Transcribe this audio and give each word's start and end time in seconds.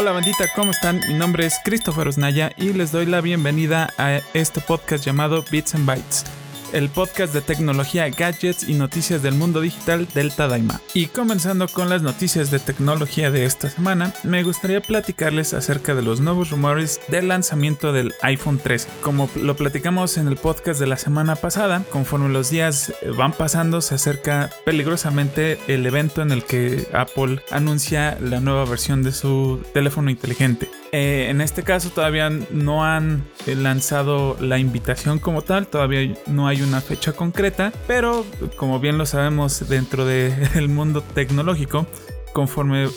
Hola 0.00 0.12
bandita, 0.12 0.48
¿cómo 0.56 0.70
están? 0.70 1.02
Mi 1.08 1.12
nombre 1.12 1.44
es 1.44 1.60
Christopher 1.62 2.08
Osnaya 2.08 2.52
y 2.56 2.72
les 2.72 2.90
doy 2.90 3.04
la 3.04 3.20
bienvenida 3.20 3.92
a 3.98 4.20
este 4.32 4.62
podcast 4.62 5.04
llamado 5.04 5.44
Bits 5.50 5.74
and 5.74 5.84
Bytes 5.84 6.24
el 6.72 6.88
podcast 6.88 7.32
de 7.32 7.40
tecnología, 7.40 8.08
gadgets 8.08 8.68
y 8.68 8.74
noticias 8.74 9.22
del 9.22 9.34
mundo 9.34 9.60
digital 9.60 10.06
del 10.14 10.32
Tadaima. 10.32 10.80
Y 10.94 11.06
comenzando 11.06 11.68
con 11.68 11.88
las 11.88 12.02
noticias 12.02 12.50
de 12.50 12.58
tecnología 12.58 13.30
de 13.30 13.44
esta 13.44 13.70
semana, 13.70 14.12
me 14.22 14.42
gustaría 14.42 14.80
platicarles 14.80 15.54
acerca 15.54 15.94
de 15.94 16.02
los 16.02 16.20
nuevos 16.20 16.50
rumores 16.50 17.00
del 17.08 17.28
lanzamiento 17.28 17.92
del 17.92 18.14
iPhone 18.22 18.60
3. 18.62 18.88
Como 19.02 19.28
lo 19.36 19.56
platicamos 19.56 20.16
en 20.16 20.28
el 20.28 20.36
podcast 20.36 20.80
de 20.80 20.86
la 20.86 20.96
semana 20.96 21.36
pasada, 21.36 21.84
conforme 21.90 22.28
los 22.28 22.50
días 22.50 22.92
van 23.16 23.32
pasando, 23.32 23.80
se 23.80 23.94
acerca 23.94 24.50
peligrosamente 24.64 25.58
el 25.68 25.86
evento 25.86 26.22
en 26.22 26.32
el 26.32 26.44
que 26.44 26.88
Apple 26.92 27.42
anuncia 27.50 28.18
la 28.20 28.40
nueva 28.40 28.64
versión 28.64 29.02
de 29.02 29.12
su 29.12 29.62
teléfono 29.72 30.10
inteligente. 30.10 30.68
Eh, 30.92 31.28
en 31.30 31.40
este 31.40 31.62
caso 31.62 31.90
todavía 31.90 32.30
no 32.30 32.84
han 32.84 33.22
eh, 33.46 33.54
lanzado 33.54 34.36
la 34.40 34.58
invitación 34.58 35.20
como 35.20 35.42
tal, 35.42 35.68
todavía 35.68 36.14
no 36.26 36.48
hay 36.48 36.62
una 36.62 36.80
fecha 36.80 37.12
concreta, 37.12 37.72
pero 37.86 38.26
como 38.56 38.80
bien 38.80 38.98
lo 38.98 39.06
sabemos 39.06 39.68
dentro 39.68 40.04
del 40.04 40.68
mundo 40.68 41.02
tecnológico, 41.02 41.86
conforme 42.32 42.88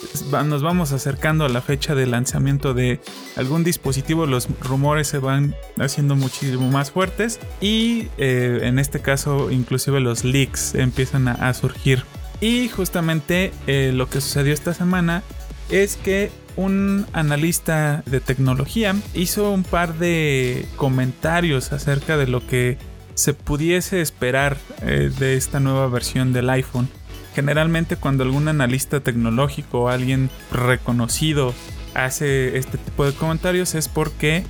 nos 0.44 0.62
vamos 0.62 0.92
acercando 0.92 1.44
a 1.44 1.48
la 1.48 1.60
fecha 1.60 1.94
de 1.94 2.06
lanzamiento 2.06 2.74
de 2.74 3.00
algún 3.36 3.62
dispositivo, 3.62 4.26
los 4.26 4.48
rumores 4.60 5.06
se 5.06 5.18
van 5.18 5.54
haciendo 5.78 6.16
muchísimo 6.16 6.68
más 6.70 6.90
fuertes 6.90 7.38
y 7.60 8.08
eh, 8.18 8.60
en 8.62 8.80
este 8.80 9.00
caso 9.00 9.52
inclusive 9.52 10.00
los 10.00 10.24
leaks 10.24 10.74
empiezan 10.74 11.28
a, 11.28 11.54
surgir. 11.54 12.02
Y 12.40 12.68
justamente 12.68 13.52
lo 13.92 14.08
que 14.08 14.20
sucedió 14.20 14.52
esta 14.52 14.74
semana 14.74 15.22
es 15.70 15.96
que 15.96 16.30
un 16.56 17.06
analista 17.12 18.02
de 18.06 18.20
tecnología 18.20 18.94
hizo 19.14 19.50
un 19.50 19.64
par 19.64 19.94
de 19.94 20.66
comentarios 20.76 21.72
acerca 21.72 22.16
de 22.16 22.26
lo 22.26 22.46
que 22.46 22.78
se 23.14 23.34
pudiese 23.34 24.00
esperar 24.00 24.56
eh, 24.82 25.10
de 25.18 25.36
esta 25.36 25.60
nueva 25.60 25.88
versión 25.88 26.32
del 26.32 26.50
iPhone. 26.50 26.88
Generalmente 27.34 27.96
cuando 27.96 28.24
algún 28.24 28.48
analista 28.48 29.00
tecnológico 29.00 29.82
o 29.82 29.88
alguien 29.88 30.30
reconocido 30.52 31.54
hace 31.94 32.58
este 32.58 32.78
tipo 32.78 33.06
de 33.06 33.12
comentarios 33.12 33.74
es 33.74 33.88
porque 33.88 34.44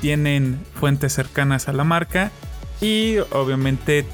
tienen 0.00 0.60
fuentes 0.74 1.14
cercanas 1.14 1.68
a 1.68 1.72
la 1.72 1.84
marca 1.84 2.30
y 2.80 3.18
obviamente 3.32 4.06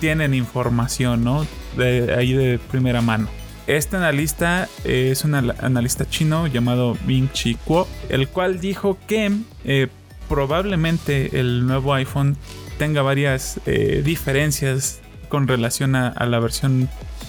tienen 0.00 0.34
información, 0.34 1.24
¿no? 1.24 1.46
De 1.76 2.14
ahí 2.14 2.32
de 2.32 2.58
primera 2.58 3.00
mano. 3.00 3.28
Este 3.70 3.96
analista 3.96 4.68
es 4.82 5.24
un 5.24 5.36
analista 5.36 6.04
chino 6.10 6.48
llamado 6.48 6.98
Ming 7.06 7.30
Chi 7.30 7.54
Kuo, 7.54 7.86
el 8.08 8.26
cual 8.26 8.58
dijo 8.58 8.98
que 9.06 9.30
eh, 9.64 9.86
probablemente 10.28 11.38
el 11.38 11.64
nuevo 11.68 11.94
iPhone 11.94 12.36
tenga 12.80 13.02
varias 13.02 13.60
eh, 13.66 14.02
diferencias 14.04 14.98
con 15.28 15.46
relación 15.46 15.94
a, 15.94 16.26
la 16.26 16.40
versión 16.40 16.88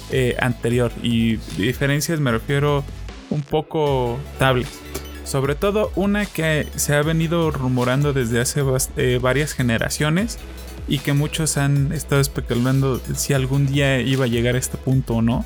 eh, 0.10 0.36
anterior. 0.40 0.92
Y 1.04 1.36
diferencias 1.60 2.20
me 2.20 2.32
refiero 2.32 2.84
un 3.30 3.44
poco 3.44 4.18
tables. 4.40 4.80
Sobre 5.24 5.54
todo 5.54 5.92
una 5.96 6.26
que 6.26 6.66
se 6.76 6.96
ha 6.96 7.04
venido 7.04 7.52
rumorando 7.52 8.14
desde 8.14 8.42
hace 8.42 8.64
varias 9.20 9.54
generaciones 9.54 10.40
y 10.88 10.98
que 10.98 11.14
muchos 11.14 11.58
han 11.58 11.92
estado 11.92 12.20
especulando 12.20 13.00
si 13.14 13.36
algún 13.36 13.68
día 13.68 14.00
iba 14.00 14.26
a 14.26 14.28
llegar 14.28 14.56
a 14.56 14.58
este 14.58 14.78
punto 14.78 15.18
o 15.18 15.22
no 15.22 15.46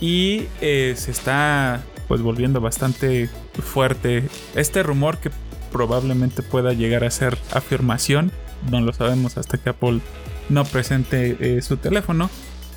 y 0.00 0.46
eh, 0.60 0.94
se 0.96 1.10
está 1.10 1.82
pues 2.08 2.22
volviendo 2.22 2.60
bastante 2.60 3.28
fuerte 3.62 4.24
este 4.54 4.82
rumor 4.82 5.18
que 5.18 5.30
probablemente 5.70 6.42
pueda 6.42 6.72
llegar 6.72 7.04
a 7.04 7.10
ser 7.10 7.38
afirmación. 7.52 8.32
No 8.70 8.80
lo 8.80 8.92
sabemos 8.92 9.36
hasta 9.36 9.58
que 9.58 9.70
Apple 9.70 10.00
no 10.48 10.64
presente 10.64 11.36
eh, 11.38 11.62
su 11.62 11.76
teléfono. 11.76 12.28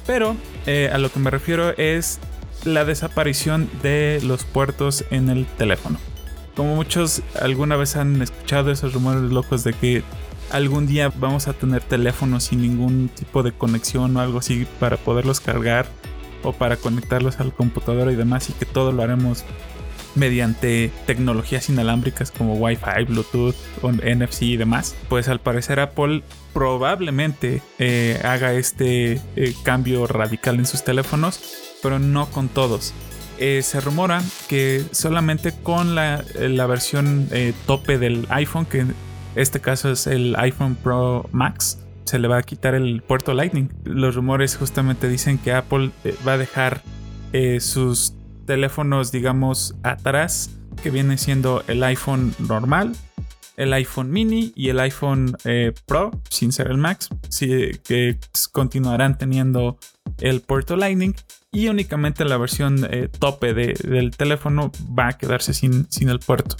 Pero 0.05 0.35
eh, 0.65 0.89
a 0.93 0.97
lo 0.97 1.11
que 1.11 1.19
me 1.19 1.31
refiero 1.31 1.75
es 1.77 2.19
la 2.65 2.85
desaparición 2.85 3.69
de 3.81 4.19
los 4.23 4.43
puertos 4.43 5.05
en 5.11 5.29
el 5.29 5.45
teléfono. 5.45 5.97
Como 6.55 6.75
muchos 6.75 7.23
alguna 7.41 7.77
vez 7.77 7.95
han 7.95 8.21
escuchado 8.21 8.69
esos 8.69 8.93
rumores 8.93 9.31
locos 9.31 9.63
de 9.63 9.73
que 9.73 10.03
algún 10.51 10.85
día 10.85 11.11
vamos 11.15 11.47
a 11.47 11.53
tener 11.53 11.81
teléfonos 11.81 12.43
sin 12.43 12.61
ningún 12.61 13.09
tipo 13.09 13.41
de 13.41 13.53
conexión 13.53 14.15
o 14.15 14.19
algo 14.19 14.39
así 14.39 14.67
para 14.79 14.97
poderlos 14.97 15.39
cargar 15.39 15.87
o 16.43 16.53
para 16.53 16.77
conectarlos 16.77 17.39
al 17.39 17.53
computador 17.53 18.11
y 18.11 18.15
demás 18.15 18.49
y 18.49 18.53
que 18.53 18.65
todo 18.65 18.91
lo 18.91 19.03
haremos 19.03 19.43
mediante 20.15 20.91
tecnologías 21.05 21.69
inalámbricas 21.69 22.31
como 22.31 22.55
Wi-Fi, 22.55 23.05
Bluetooth, 23.07 23.55
NFC 23.81 24.43
y 24.43 24.57
demás, 24.57 24.95
pues 25.09 25.27
al 25.27 25.39
parecer 25.39 25.79
Apple 25.79 26.23
probablemente 26.53 27.61
eh, 27.79 28.21
haga 28.23 28.53
este 28.53 29.19
eh, 29.35 29.55
cambio 29.63 30.05
radical 30.05 30.55
en 30.59 30.65
sus 30.65 30.83
teléfonos, 30.83 31.41
pero 31.81 31.99
no 31.99 32.27
con 32.27 32.47
todos. 32.47 32.93
Eh, 33.39 33.61
se 33.63 33.81
rumora 33.81 34.21
que 34.47 34.85
solamente 34.91 35.53
con 35.63 35.95
la, 35.95 36.23
la 36.39 36.67
versión 36.67 37.27
tope 37.65 37.97
del 37.97 38.27
iPhone, 38.29 38.65
que 38.65 38.81
en 38.81 38.95
este 39.35 39.59
caso 39.59 39.91
es 39.91 40.05
el 40.05 40.35
iPhone 40.37 40.75
Pro 40.75 41.27
Max, 41.31 41.79
se 42.05 42.19
le 42.19 42.27
va 42.27 42.37
a 42.37 42.43
quitar 42.43 42.75
el 42.75 43.01
puerto 43.01 43.33
Lightning. 43.33 43.69
Los 43.83 44.15
rumores 44.15 44.57
justamente 44.57 45.07
dicen 45.07 45.37
que 45.37 45.53
Apple 45.53 45.91
eh, 46.03 46.15
va 46.27 46.33
a 46.33 46.37
dejar 46.37 46.81
eh, 47.31 47.59
sus 47.59 48.13
teléfonos, 48.45 49.11
digamos, 49.11 49.75
atrás, 49.83 50.51
que 50.81 50.89
viene 50.89 51.17
siendo 51.17 51.63
el 51.67 51.83
iPhone 51.83 52.33
normal, 52.39 52.93
el 53.55 53.71
iPhone 53.73 54.11
mini 54.11 54.51
y 54.55 54.69
el 54.69 54.79
iPhone 54.79 55.37
eh, 55.45 55.73
Pro, 55.85 56.11
sin 56.29 56.51
ser 56.51 56.67
el 56.67 56.77
Max, 56.77 57.09
que 57.39 58.17
continuarán 58.51 59.17
teniendo 59.17 59.77
el 60.19 60.41
puerto 60.41 60.75
Lightning 60.75 61.13
y 61.51 61.67
únicamente 61.67 62.25
la 62.25 62.37
versión 62.37 62.87
tope 63.19 63.53
del 63.53 64.11
teléfono 64.17 64.71
va 64.97 65.09
a 65.09 65.13
quedarse 65.13 65.53
sin, 65.53 65.89
sin 65.91 66.09
el 66.09 66.19
puerto. 66.19 66.57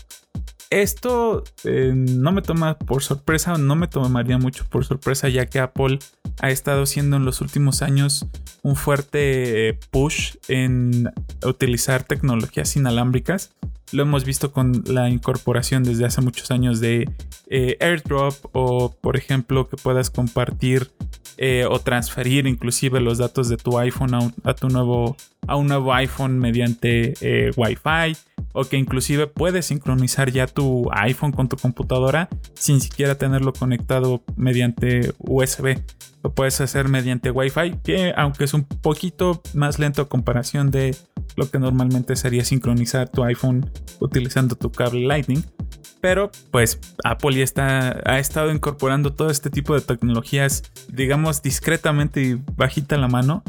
Esto 0.73 1.43
eh, 1.65 1.93
no 1.93 2.31
me 2.31 2.41
toma 2.41 2.79
por 2.79 3.03
sorpresa, 3.03 3.59
no 3.59 3.75
me 3.75 3.87
tomaría 3.87 4.39
mucho 4.39 4.65
por 4.67 4.83
sorpresa, 4.83 5.29
ya 5.29 5.45
que 5.45 5.59
Apple 5.59 5.99
ha 6.39 6.49
estado 6.49 6.81
haciendo 6.81 7.15
en 7.15 7.25
los 7.25 7.41
últimos 7.41 7.83
años 7.83 8.25
un 8.63 8.75
fuerte 8.75 9.69
eh, 9.69 9.79
push 9.91 10.33
en 10.47 11.11
utilizar 11.45 12.05
tecnologías 12.05 12.75
inalámbricas. 12.75 13.51
Lo 13.91 14.01
hemos 14.01 14.25
visto 14.25 14.51
con 14.51 14.83
la 14.87 15.11
incorporación 15.11 15.83
desde 15.83 16.05
hace 16.05 16.21
muchos 16.21 16.49
años 16.49 16.79
de 16.79 17.07
eh, 17.51 17.77
AirDrop 17.79 18.33
o, 18.53 18.95
por 18.99 19.15
ejemplo, 19.15 19.69
que 19.69 19.77
puedas 19.77 20.09
compartir 20.09 20.89
o 21.69 21.79
transferir 21.79 22.47
inclusive 22.47 23.01
los 23.01 23.17
datos 23.17 23.49
de 23.49 23.57
tu 23.57 23.77
iPhone 23.77 24.33
a 24.43 24.53
tu 24.53 24.69
nuevo, 24.69 25.17
a 25.45 25.57
un 25.57 25.67
nuevo 25.67 25.93
iPhone 25.93 26.39
mediante 26.39 27.15
Wi-Fi 27.57 28.15
o 28.53 28.63
que 28.63 28.77
inclusive 28.77 29.27
puedes 29.27 29.65
sincronizar 29.65 30.31
ya 30.31 30.47
tu 30.47 30.89
iPhone 30.93 31.31
con 31.31 31.49
tu 31.49 31.57
computadora 31.57 32.29
sin 32.53 32.79
siquiera 32.79 33.15
tenerlo 33.15 33.51
conectado 33.53 34.23
mediante 34.37 35.13
USB. 35.19 35.79
Lo 36.23 36.33
puedes 36.33 36.61
hacer 36.61 36.87
mediante 36.87 37.31
Wi-Fi, 37.31 37.79
que 37.83 38.13
aunque 38.15 38.45
es 38.45 38.53
un 38.53 38.63
poquito 38.63 39.41
más 39.53 39.77
lento 39.79 40.01
a 40.03 40.07
comparación 40.07 40.71
de 40.71 40.95
lo 41.35 41.49
que 41.49 41.59
normalmente 41.59 42.15
sería 42.15 42.45
sincronizar 42.45 43.09
tu 43.09 43.23
iPhone 43.23 43.69
utilizando 43.99 44.55
tu 44.55 44.71
cable 44.71 45.05
Lightning. 45.05 45.43
Pero 45.99 46.31
pues 46.51 46.79
Apple 47.05 47.35
ya 47.35 47.43
está, 47.43 48.01
ha 48.05 48.19
estado 48.19 48.51
incorporando 48.51 49.13
todo 49.13 49.29
este 49.29 49.49
tipo 49.49 49.73
de 49.73 49.81
tecnologías, 49.81 50.63
digamos, 50.89 51.41
discretamente 51.41 52.21
y 52.21 52.41
bajita 52.55 52.97
la 52.97 53.07
mano 53.07 53.41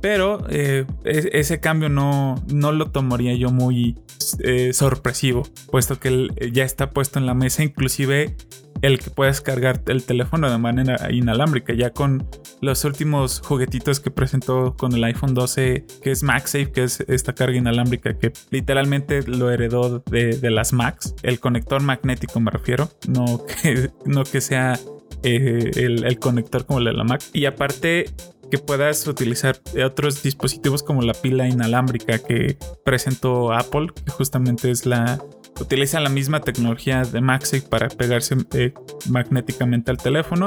pero 0.00 0.44
eh, 0.50 0.84
ese 1.04 1.60
cambio 1.60 1.88
no, 1.88 2.36
no, 2.52 2.72
lo 2.72 2.90
tomaría 2.90 3.34
yo 3.34 3.50
muy 3.50 3.96
eh, 4.40 4.72
sorpresivo, 4.72 5.42
puesto 5.70 5.98
que 5.98 6.28
ya 6.52 6.64
está 6.64 6.90
puesto 6.90 7.18
en 7.18 7.26
la 7.26 7.34
mesa, 7.34 7.62
inclusive 7.62 8.36
el 8.82 8.98
que 8.98 9.10
puedas 9.10 9.40
cargar 9.40 9.82
el 9.86 10.04
teléfono 10.04 10.50
de 10.50 10.58
manera 10.58 11.08
inalámbrica, 11.10 11.74
ya 11.74 11.90
con 11.90 12.28
los 12.60 12.84
últimos 12.84 13.40
juguetitos 13.44 14.00
que 14.00 14.10
presentó 14.10 14.76
con 14.76 14.94
el 14.94 15.02
iPhone 15.04 15.34
12, 15.34 15.84
que 16.02 16.10
es 16.10 16.22
MagSafe, 16.22 16.70
que 16.70 16.84
es 16.84 17.00
esta 17.08 17.34
carga 17.34 17.56
inalámbrica 17.56 18.16
que 18.16 18.32
literalmente 18.50 19.22
lo 19.22 19.50
heredó 19.50 20.02
de, 20.10 20.38
las 20.50 20.72
Macs, 20.72 21.14
el 21.22 21.40
conector 21.40 21.82
magnético 21.82 22.40
me 22.40 22.50
refiero, 22.50 22.88
no 23.08 23.44
que, 23.62 23.90
no 24.06 24.24
que 24.24 24.40
sea 24.40 24.78
eh, 25.22 25.70
el, 25.76 26.04
el, 26.04 26.18
conector 26.18 26.64
como 26.64 26.78
el 26.78 26.86
de 26.86 26.92
la 26.92 27.04
Mac. 27.04 27.22
Y 27.32 27.44
aparte, 27.46 28.06
que 28.50 28.58
puedas 28.58 29.06
utilizar 29.06 29.60
otros 29.84 30.22
dispositivos 30.22 30.82
como 30.82 31.02
la 31.02 31.14
pila 31.14 31.48
inalámbrica 31.48 32.18
que 32.18 32.56
presentó 32.84 33.52
Apple, 33.52 33.88
que 34.04 34.10
justamente 34.12 34.70
es 34.70 34.86
la 34.86 35.18
utiliza 35.60 36.00
la 36.00 36.08
misma 36.08 36.40
tecnología 36.40 37.02
de 37.02 37.20
MagSafe 37.20 37.62
para 37.68 37.88
pegarse 37.88 38.36
eh, 38.54 38.72
magnéticamente 39.08 39.90
al 39.90 39.98
teléfono 39.98 40.46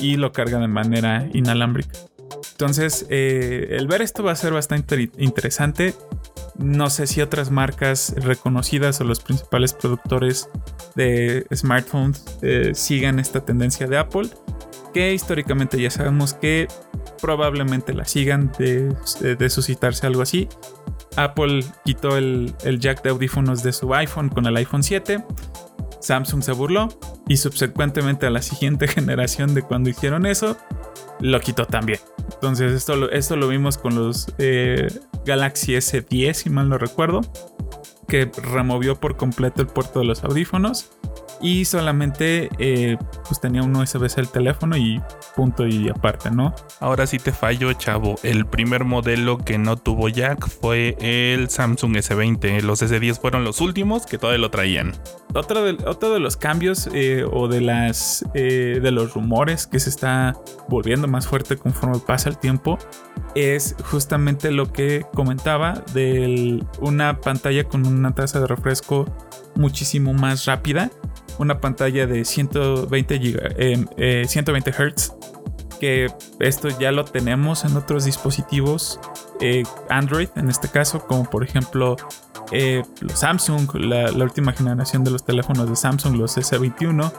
y 0.00 0.16
lo 0.16 0.32
carga 0.32 0.58
de 0.58 0.68
manera 0.68 1.28
inalámbrica. 1.32 1.98
Entonces, 2.52 3.06
eh, 3.08 3.68
el 3.70 3.86
ver 3.86 4.02
esto 4.02 4.22
va 4.22 4.32
a 4.32 4.36
ser 4.36 4.52
bastante 4.52 5.10
interesante. 5.18 5.94
No 6.56 6.90
sé 6.90 7.06
si 7.06 7.20
otras 7.20 7.52
marcas 7.52 8.14
reconocidas 8.16 9.00
o 9.00 9.04
los 9.04 9.20
principales 9.20 9.74
productores 9.74 10.48
de 10.96 11.46
smartphones 11.54 12.24
eh, 12.42 12.72
sigan 12.74 13.20
esta 13.20 13.44
tendencia 13.44 13.86
de 13.86 13.96
Apple, 13.96 14.28
que 14.92 15.14
históricamente 15.14 15.80
ya 15.80 15.90
sabemos 15.90 16.34
que 16.34 16.68
probablemente 17.20 17.94
la 17.94 18.04
sigan 18.04 18.52
de, 18.58 19.50
suscitarse 19.50 20.06
algo 20.06 20.22
así. 20.22 20.48
Apple 21.16 21.64
quitó 21.84 22.16
el, 22.16 22.54
el, 22.64 22.78
jack 22.78 23.02
de 23.02 23.10
audífonos 23.10 23.62
de 23.62 23.72
su 23.72 23.92
iPhone 23.94 24.28
con 24.28 24.46
el 24.46 24.56
iPhone 24.56 24.82
7. 24.82 25.24
Samsung 26.00 26.42
se 26.42 26.52
burló 26.52 26.88
y 27.26 27.38
subsecuentemente 27.38 28.26
a 28.26 28.30
la 28.30 28.42
siguiente 28.42 28.86
generación 28.88 29.54
de 29.54 29.62
cuando 29.62 29.90
hicieron 29.90 30.26
eso, 30.26 30.56
lo 31.20 31.40
quitó 31.40 31.66
también. 31.66 32.00
Entonces 32.34 32.72
esto 32.72 32.96
lo, 32.96 33.10
esto 33.10 33.36
lo 33.36 33.48
vimos 33.48 33.78
con 33.78 33.94
los 33.94 34.32
eh, 34.38 34.86
Galaxy 35.24 35.74
S10, 35.74 36.34
si 36.34 36.50
mal 36.50 36.68
no 36.68 36.78
recuerdo, 36.78 37.22
que 38.06 38.30
removió 38.52 39.00
por 39.00 39.16
completo 39.16 39.60
el 39.62 39.68
puerto 39.68 40.00
de 40.00 40.06
los 40.06 40.22
audífonos 40.24 40.97
y 41.40 41.64
solamente 41.64 42.50
eh, 42.58 42.96
pues 43.26 43.40
tenía 43.40 43.62
un 43.62 43.74
USB-C 43.74 44.20
el 44.20 44.28
teléfono 44.28 44.76
y 44.76 45.00
punto 45.36 45.66
y 45.66 45.88
aparte, 45.88 46.30
¿no? 46.30 46.54
Ahora 46.80 47.06
sí 47.06 47.18
te 47.18 47.32
fallo, 47.32 47.72
chavo. 47.72 48.16
El 48.22 48.46
primer 48.46 48.84
modelo 48.84 49.38
que 49.38 49.58
no 49.58 49.76
tuvo 49.76 50.08
jack 50.08 50.48
fue 50.48 50.96
el 51.00 51.48
Samsung 51.48 51.96
S20. 51.96 52.62
Los 52.62 52.82
S10 52.82 53.20
fueron 53.20 53.44
los 53.44 53.60
últimos 53.60 54.06
que 54.06 54.18
todavía 54.18 54.40
lo 54.40 54.50
traían. 54.50 54.92
Otro 55.34 55.62
de, 55.62 55.84
otro 55.86 56.12
de 56.12 56.20
los 56.20 56.36
cambios 56.36 56.88
eh, 56.92 57.24
o 57.30 57.48
de 57.48 57.60
las 57.60 58.24
eh, 58.34 58.80
de 58.82 58.90
los 58.90 59.14
rumores 59.14 59.66
que 59.66 59.78
se 59.78 59.90
está 59.90 60.36
volviendo 60.68 61.06
más 61.06 61.26
fuerte 61.26 61.56
conforme 61.56 61.98
pasa 61.98 62.28
el 62.28 62.38
tiempo 62.38 62.78
es 63.34 63.76
justamente 63.90 64.50
lo 64.50 64.72
que 64.72 65.04
comentaba 65.14 65.84
de 65.92 66.64
una 66.80 67.20
pantalla 67.20 67.64
con 67.64 67.86
una 67.86 68.14
tasa 68.14 68.40
de 68.40 68.46
refresco 68.46 69.04
muchísimo 69.54 70.12
más 70.14 70.46
rápida 70.46 70.90
una 71.38 71.60
pantalla 71.60 72.06
de 72.06 72.24
120, 72.24 74.26
120 74.26 74.72
Hz, 74.72 75.12
que 75.78 76.08
esto 76.40 76.68
ya 76.78 76.92
lo 76.92 77.04
tenemos 77.04 77.64
en 77.64 77.76
otros 77.76 78.04
dispositivos 78.04 79.00
eh, 79.40 79.62
Android, 79.88 80.28
en 80.36 80.48
este 80.48 80.68
caso, 80.68 81.06
como 81.06 81.28
por 81.28 81.44
ejemplo 81.44 81.96
eh, 82.50 82.82
los 83.00 83.20
Samsung, 83.20 83.74
la, 83.74 84.10
última 84.22 84.52
generación 84.52 85.04
de 85.04 85.10
los 85.10 85.24
teléfonos 85.24 85.68
de 85.68 85.76
Samsung, 85.76 86.16
los 86.16 86.36
S21, 86.36 87.12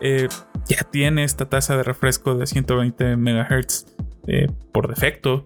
eh, 0.00 0.28
ya 0.66 0.78
tiene 0.90 1.24
esta 1.24 1.48
tasa 1.48 1.76
de 1.76 1.82
refresco 1.82 2.34
de 2.34 2.46
120 2.46 3.16
MHz 3.16 3.86
por 4.72 4.88
defecto. 4.88 5.44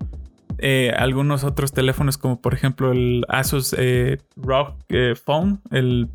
Eh, 0.64 0.92
algunos 0.96 1.42
otros 1.42 1.72
teléfonos 1.72 2.18
como 2.18 2.40
por 2.40 2.54
ejemplo 2.54 2.92
el 2.92 3.24
Asus 3.28 3.74
eh, 3.76 4.18
ROG 4.36 4.76
eh, 4.90 5.14
Phone, 5.16 5.60
el, 5.72 6.08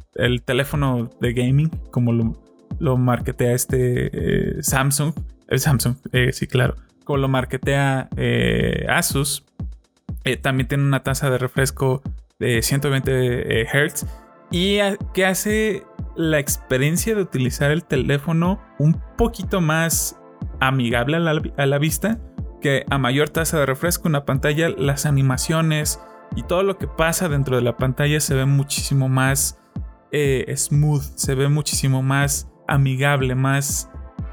teléfono 0.45 1.09
de 1.19 1.33
gaming, 1.33 1.69
como 1.91 2.13
lo, 2.13 2.41
lo 2.79 2.95
marketea 2.95 3.51
este 3.51 4.63
Samsung, 4.63 5.13
el 5.49 5.59
Samsung, 5.59 5.97
sí 6.31 6.47
claro, 6.47 6.75
como 7.03 7.17
lo 7.17 7.27
marketea 7.27 8.07
Asus, 8.87 9.43
también 10.41 10.69
tiene 10.69 10.85
una 10.85 11.03
tasa 11.03 11.29
de 11.29 11.37
refresco 11.39 12.01
de 12.39 12.61
120 12.61 13.65
Hz 13.65 14.05
y 14.49 14.77
que 15.13 15.25
hace 15.25 15.83
la 16.15 16.39
experiencia 16.39 17.15
de 17.15 17.21
utilizar 17.21 17.71
el 17.71 17.83
teléfono 17.83 18.61
un 18.79 18.97
poquito 19.17 19.59
más 19.59 20.17
amigable 20.61 21.17
a 21.17 21.65
la 21.65 21.77
vista 21.79 22.17
que 22.59 22.85
a 22.89 22.97
mayor 22.97 23.29
tasa 23.29 23.59
de 23.59 23.65
refresco 23.65 24.07
en 24.07 24.13
la 24.13 24.25
pantalla, 24.25 24.69
las 24.69 25.05
animaciones 25.05 25.99
y 26.35 26.43
todo 26.43 26.63
lo 26.63 26.77
que 26.77 26.87
pasa 26.87 27.29
dentro 27.29 27.55
de 27.55 27.61
la 27.61 27.77
pantalla 27.77 28.19
se 28.19 28.35
ve 28.35 28.45
muchísimo 28.45 29.09
más 29.09 29.59
eh, 30.11 30.53
smooth, 30.55 31.01
se 31.01 31.35
ve 31.35 31.49
muchísimo 31.49 32.01
más 32.01 32.49
amigable, 32.67 33.35
más 33.35 33.89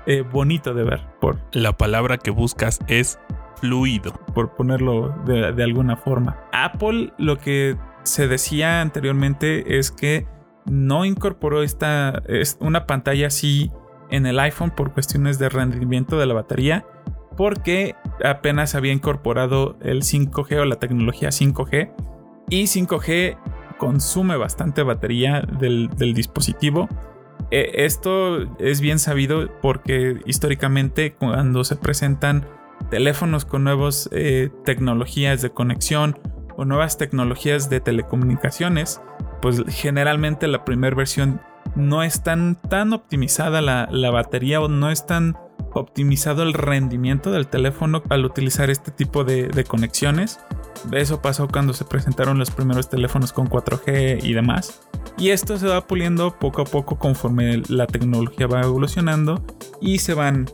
eh, 0.07 0.23
bonito 0.23 0.75
de 0.75 0.85
ver. 0.85 1.01
Por, 1.21 1.39
la 1.53 1.77
palabra 1.77 2.19
que 2.19 2.31
buscas 2.31 2.81
es 2.89 3.19
fluido. 3.61 4.13
Por 4.35 4.55
ponerlo 4.55 5.15
de, 5.25 5.53
de 5.53 5.63
alguna 5.63 5.97
forma. 5.97 6.37
Apple 6.53 7.13
lo 7.19 7.39
que 7.39 7.77
se 8.03 8.29
decía 8.29 8.81
anteriormente 8.81 9.79
es 9.79 9.91
que 9.91 10.27
no 10.67 11.05
incorporó 11.05 11.63
esta 11.63 12.23
es 12.27 12.57
una 12.61 12.87
pantalla 12.87 13.27
así 13.27 13.71
en 14.11 14.27
el 14.27 14.39
iPhone 14.39 14.71
por 14.71 14.93
cuestiones 14.93 15.39
de 15.39 15.49
rendimiento 15.49 16.19
de 16.19 16.27
la 16.27 16.35
batería 16.35 16.87
porque 17.37 17.95
apenas 18.25 18.75
había 18.75 18.93
incorporado 18.93 19.77
el 19.81 20.03
5G 20.03 20.61
o 20.61 20.65
la 20.65 20.77
tecnología 20.77 21.31
5G 21.31 21.93
y 22.49 22.65
5G 22.65 23.37
consume 23.79 24.37
bastante 24.37 24.83
batería 24.83 25.43
del, 25.43 25.91
dispositivo. 26.15 26.89
E, 27.51 27.85
esto 27.85 28.43
es 28.59 28.81
bien 28.81 28.99
sabido 28.99 29.51
porque 29.61 30.21
históricamente 30.27 31.15
cuando 31.15 31.65
se 31.65 31.77
presentan 31.77 32.47
teléfonos 32.91 33.45
con 33.45 33.65
nuevas 33.65 34.09
eh, 34.13 34.51
tecnologías 34.65 35.43
de 35.43 35.51
conexión 35.51 36.19
o 36.57 36.65
nuevas 36.65 36.99
tecnologías 36.99 37.69
de 37.69 37.81
telecomunicaciones, 37.81 39.01
pues 39.43 39.63
generalmente 39.69 40.47
la 40.49 40.65
primera 40.65 40.95
versión 40.95 41.41
no 41.75 42.03
es 42.03 42.23
tan, 42.23 42.61
tan 42.69 42.93
optimizada 42.93 43.61
la, 43.61 43.89
la 43.91 44.11
batería 44.11 44.61
o 44.61 44.69
no 44.69 44.91
es 44.91 45.07
tan 45.07 45.37
optimizado 45.81 46.43
el 46.43 46.53
rendimiento 46.53 47.31
del 47.31 47.47
teléfono 47.47 48.03
al 48.09 48.25
utilizar 48.25 48.71
este 48.71 48.91
tipo 48.91 49.25
de, 49.25 49.65
conexiones. 49.67 50.41
Eso 50.93 51.23
pasó 51.23 51.49
cuando 51.49 51.73
se 51.73 51.85
presentaron 51.85 52.39
los 52.39 52.51
primeros 52.51 52.89
teléfonos 52.89 53.33
con 53.33 53.49
4G 53.49 54.23
y 54.23 54.33
demás. 54.33 54.83
Y 55.17 55.31
esto 55.31 55.57
se 55.59 55.67
va 55.67 55.87
puliendo 55.87 56.39
poco 56.39 56.63
a 56.63 56.65
poco 56.65 56.99
conforme 56.99 57.63
la 57.69 57.87
tecnología 57.87 58.47
va 58.47 58.63
evolucionando 58.63 59.43
y 59.81 59.99
se 59.99 60.15
van 60.15 60.47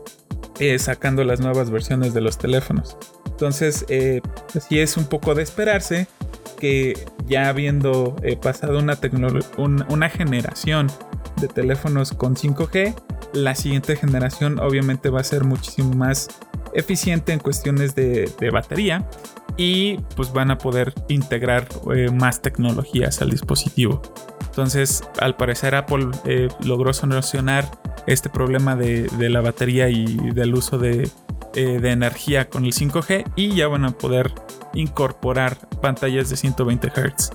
eh, 0.59 0.77
sacando 0.79 1.23
las 1.23 1.39
nuevas 1.39 1.69
versiones 1.71 2.13
de 2.13 2.21
los 2.21 2.37
teléfonos. 2.37 2.97
Entonces, 3.25 3.85
eh, 3.89 4.21
sí 4.67 4.79
es 4.79 4.97
un 4.97 5.05
poco 5.05 5.33
de 5.33 5.43
esperarse 5.43 6.07
que 6.59 6.93
ya 7.25 7.49
habiendo 7.49 8.15
eh, 8.21 8.35
pasado 8.37 8.79
una 8.79 10.09
generación 10.09 10.91
de 11.41 11.47
teléfonos 11.47 12.13
con 12.13 12.35
5G, 12.35 12.95
la 13.33 13.55
siguiente 13.55 13.95
generación 13.95 14.59
obviamente 14.59 15.09
va 15.09 15.21
a 15.21 15.23
ser 15.23 15.43
muchísimo 15.43 15.93
más 15.93 16.29
eficiente 16.73 17.33
en 17.33 17.39
cuestiones 17.39 17.95
de, 17.95 18.49
batería 18.51 19.07
y 19.57 19.97
pues 20.15 20.31
van 20.31 20.51
a 20.51 20.57
poder 20.57 20.93
integrar 21.09 21.67
eh, 21.93 22.09
más 22.11 22.41
tecnologías 22.41 23.21
al 23.21 23.29
dispositivo. 23.29 24.01
Entonces, 24.45 25.03
al 25.19 25.35
parecer 25.35 25.75
Apple 25.75 26.09
eh, 26.25 26.49
logró 26.63 26.93
solucionar 26.93 27.69
este 28.07 28.29
problema 28.29 28.75
de, 28.75 29.09
la 29.29 29.41
batería 29.41 29.89
y 29.89 30.17
del 30.31 30.53
uso 30.55 30.77
de, 30.77 31.09
eh, 31.53 31.79
de, 31.79 31.91
energía 31.91 32.49
con 32.49 32.65
el 32.65 32.73
5G 32.73 33.33
y 33.35 33.55
ya 33.55 33.67
van 33.67 33.85
a 33.85 33.91
poder 33.91 34.31
incorporar 34.73 35.57
pantallas 35.81 36.29
de 36.29 36.37
120 36.37 36.87
Hz. 36.89 37.31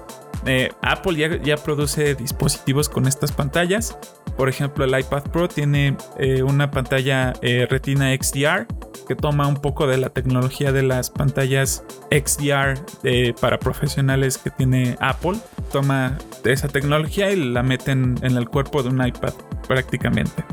Apple 0.83 1.41
ya 1.43 1.57
produce 1.57 2.15
dispositivos 2.15 2.89
con 2.89 3.07
estas 3.07 3.33
pantallas 3.33 3.99
por 4.37 4.51
ejemplo, 4.51 4.85
el 4.85 4.99
iPad 4.99 5.23
Pro 5.25 5.49
tiene 5.49 5.97
eh, 6.19 6.43
una 6.43 6.71
pantalla 6.71 7.33
eh, 7.41 7.67
Retina 7.69 8.15
XDR 8.15 8.67
que 9.09 9.15
toma 9.15 9.47
un 9.47 9.57
poco 9.57 9.87
de 9.87 9.97
la 9.97 10.11
tecnología 10.11 10.73
de 10.73 10.83
las 10.83 11.11
pantallas 11.11 11.85
XDR 12.11 12.79
eh, 13.05 13.35
para 13.41 13.59
profesionales 13.59 14.37
que 14.37 14.51
tiene 14.51 14.97
Apple. 15.01 15.39
Toma 15.73 16.19
esa 16.45 16.69
tecnología 16.69 17.31
y 17.31 17.37
la 17.37 17.63
meten 17.63 18.17
en 18.23 18.37
el 18.37 18.49
cuerpo 18.49 18.83
de 18.83 18.91
un 18.91 19.07
iPad 19.07 19.33
prácticamente. 19.67 20.45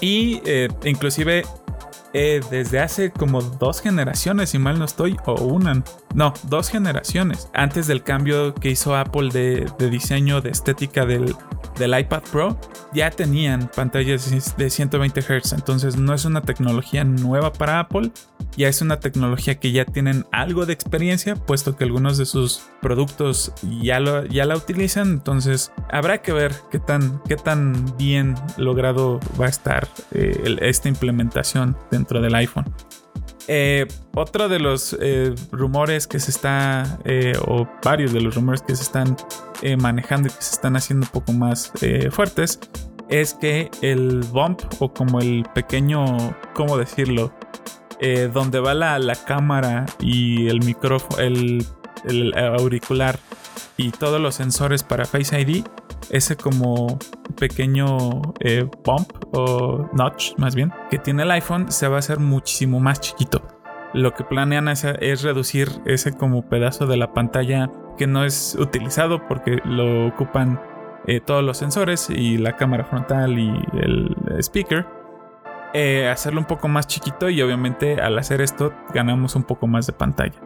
Y 0.00 0.40
inclusive 0.84 1.44
desde 2.12 2.80
hace 2.80 3.10
como 3.10 3.42
dos 3.42 3.80
generaciones, 3.80 4.50
si 4.50 4.58
mal 4.58 4.78
no 4.78 4.84
estoy, 4.84 5.16
o 5.26 5.34
una, 5.44 5.82
no, 6.14 6.32
dos 6.44 6.68
generaciones, 6.70 7.48
antes 7.54 7.86
del 7.86 8.02
cambio 8.02 8.54
que 8.54 8.70
hizo 8.70 8.96
Apple 8.96 9.30
de 9.30 9.90
diseño, 9.90 10.40
de 10.40 10.50
estética 10.50 11.06
del, 11.06 11.34
iPad 11.78 12.22
Pro 12.32 12.58
ya 12.92 13.10
tenían 13.10 13.70
pantallas 13.74 14.56
de 14.56 14.70
120 14.70 15.20
Hz, 15.20 15.52
entonces 15.52 15.96
no 15.96 16.14
es 16.14 16.24
una 16.24 16.40
tecnología 16.40 17.04
nueva 17.04 17.52
para 17.52 17.80
Apple, 17.80 18.10
ya 18.56 18.68
es 18.68 18.80
una 18.80 18.98
tecnología 18.98 19.60
que 19.60 19.70
ya 19.72 19.84
tienen 19.84 20.26
algo 20.32 20.66
de 20.66 20.72
experiencia, 20.72 21.36
puesto 21.36 21.76
que 21.76 21.84
algunos 21.84 22.18
de 22.18 22.26
sus 22.26 22.62
productos 22.80 23.52
ya, 23.82 24.00
la 24.00 24.56
utilizan, 24.56 25.08
entonces 25.08 25.72
habrá 25.90 26.22
que 26.22 26.32
ver 26.32 26.54
qué 26.70 26.78
tan, 26.78 27.22
qué 27.28 27.36
tan 27.36 27.96
bien 27.96 28.34
logrado 28.56 29.20
va 29.40 29.46
a 29.46 29.50
estar 29.50 29.86
eh, 30.12 30.56
esta 30.62 30.88
implementación 30.88 31.76
dentro 31.90 32.20
del 32.20 32.34
iPhone. 32.34 32.64
Eh, 33.50 33.86
otro 34.14 34.50
de 34.50 34.58
los 34.58 34.94
eh, 35.00 35.34
rumores 35.50 36.06
que 36.06 36.20
se 36.20 36.30
está, 36.30 36.98
eh, 37.06 37.32
o 37.46 37.66
varios 37.82 38.12
de 38.12 38.20
los 38.20 38.34
rumores 38.34 38.60
que 38.60 38.76
se 38.76 38.82
están 38.82 39.16
manejando 39.80 40.28
y 40.28 40.30
que 40.30 40.42
se 40.42 40.54
están 40.54 40.76
haciendo 40.76 41.06
un 41.06 41.10
poco 41.10 41.32
más 41.32 41.72
fuertes, 42.12 42.60
es 43.08 43.34
que 43.34 43.70
el 43.80 44.20
bump 44.30 44.62
o 44.78 44.92
como 44.92 45.18
el 45.20 45.44
pequeño, 45.54 46.04
¿cómo 46.54 46.76
decirlo? 46.76 47.32
donde 48.32 48.60
va 48.60 48.74
la, 48.74 49.16
cámara 49.26 49.84
y 49.98 50.46
el 50.46 50.60
micrófono, 50.64 51.20
el, 51.20 51.66
auricular 52.36 53.18
y 53.76 53.90
todos 53.90 54.20
los 54.20 54.36
sensores 54.36 54.84
para 54.84 55.04
Face 55.04 55.40
ID, 55.40 55.64
ese 56.10 56.36
como 56.36 57.00
pequeño 57.38 58.22
eh, 58.40 58.68
bump 58.84 59.10
o 59.32 59.88
notch 59.92 60.32
más 60.38 60.54
bien 60.54 60.72
que 60.90 60.98
tiene 60.98 61.22
el 61.22 61.30
iPhone 61.30 61.70
se 61.70 61.88
va 61.88 61.96
a 61.96 61.98
hacer 62.00 62.18
muchísimo 62.18 62.80
más 62.80 63.00
chiquito. 63.00 63.42
Lo 63.94 64.12
que 64.12 64.24
planean 64.24 64.68
es, 64.68 64.84
reducir 65.22 65.70
ese 65.86 66.12
como 66.12 66.48
pedazo 66.48 66.86
de 66.86 66.98
la 66.98 67.14
pantalla 67.14 67.70
que 67.96 68.06
no 68.06 68.24
es 68.24 68.56
utilizado 68.60 69.26
porque 69.26 69.60
lo 69.64 70.08
ocupan 70.08 70.60
eh, 71.06 71.20
todos 71.20 71.42
los 71.42 71.56
sensores 71.56 72.10
y 72.10 72.36
la 72.36 72.54
cámara 72.56 72.84
frontal 72.84 73.38
y 73.38 73.50
el 73.80 74.14
speaker. 74.40 74.86
Eh, 75.72 76.08
hacerlo 76.08 76.40
un 76.40 76.46
poco 76.46 76.68
más 76.68 76.86
chiquito 76.86 77.30
y 77.30 77.40
obviamente 77.40 78.00
al 78.00 78.18
hacer 78.18 78.40
esto 78.40 78.72
ganamos 78.92 79.36
un 79.36 79.44
poco 79.44 79.66
más 79.66 79.86
de 79.86 79.94
pantalla. 79.94 80.38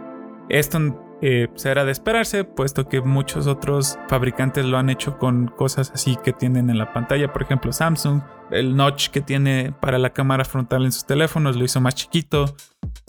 Esto 0.49 0.79
eh, 1.25 1.49
será 1.55 1.85
de 1.85 1.93
esperarse, 1.93 2.43
puesto 2.43 2.89
que 2.89 3.01
muchos 3.01 3.47
otros 3.47 3.97
fabricantes 4.09 4.65
lo 4.65 4.77
han 4.77 4.91
hecho 4.91 5.19
con 5.19 5.47
cosas 5.47 5.93
así 5.95 6.19
que 6.25 6.33
tienen 6.33 6.69
en 6.69 6.79
la 6.79 6.93
pantalla. 6.93 7.33
Por 7.33 7.43
ejemplo, 7.43 7.73
Samsung, 7.73 8.23
el 8.51 8.75
notch 8.75 9.09
que 9.11 9.21
tiene 9.21 9.73
para 9.81 9.99
la 9.99 10.13
cámara 10.13 10.45
frontal 10.45 10.85
en 10.85 10.91
sus 10.91 11.07
teléfonos 11.07 11.55
lo 11.55 11.65
hizo 11.65 11.81
más 11.81 11.95
chiquito 11.95 12.57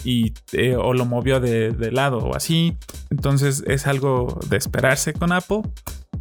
y 0.04 0.32
eh, 0.52 0.76
o 0.76 0.94
lo 0.94 1.06
movió 1.06 1.40
de, 1.40 1.74
lado 1.92 2.20
o 2.20 2.36
así. 2.36 2.78
Entonces 3.10 3.64
es 3.66 3.88
algo 3.88 4.40
de 4.48 4.58
esperarse 4.58 5.14
con 5.14 5.32
Apple. 5.32 5.64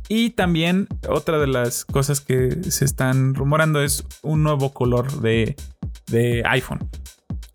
Y 0.08 0.30
también 0.30 0.88
otra 1.10 1.38
de 1.38 1.46
las 1.46 1.84
cosas 1.84 2.22
que 2.22 2.62
se 2.70 2.86
están 2.86 3.34
rumorando 3.34 3.82
es 3.82 4.06
un 4.22 4.42
nuevo 4.42 4.72
color 4.72 5.20
de 5.20 5.54
iPhone. 6.46 6.88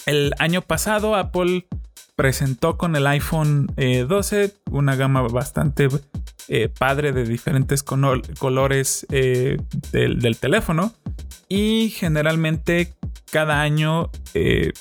El 0.05 0.33
año 0.37 0.61
pasado 0.61 1.15
Apple 1.15 1.65
presentó 2.17 2.77
con 2.77 2.95
el 2.95 3.05
iPhone 3.05 3.67
12 3.77 4.43
eh, 4.43 4.53
una 4.71 4.95
gama 4.95 5.21
bastante 5.21 5.87
eh, 6.47 6.67
padre 6.67 7.11
de 7.13 7.23
diferentes 7.23 7.83
colores 7.83 9.05
eh, 9.11 9.57
del, 9.91 10.37
teléfono. 10.37 10.93
Y 11.47 11.89
generalmente 11.91 12.93
cada 13.31 13.61
año 13.61 14.09
que 14.33 14.73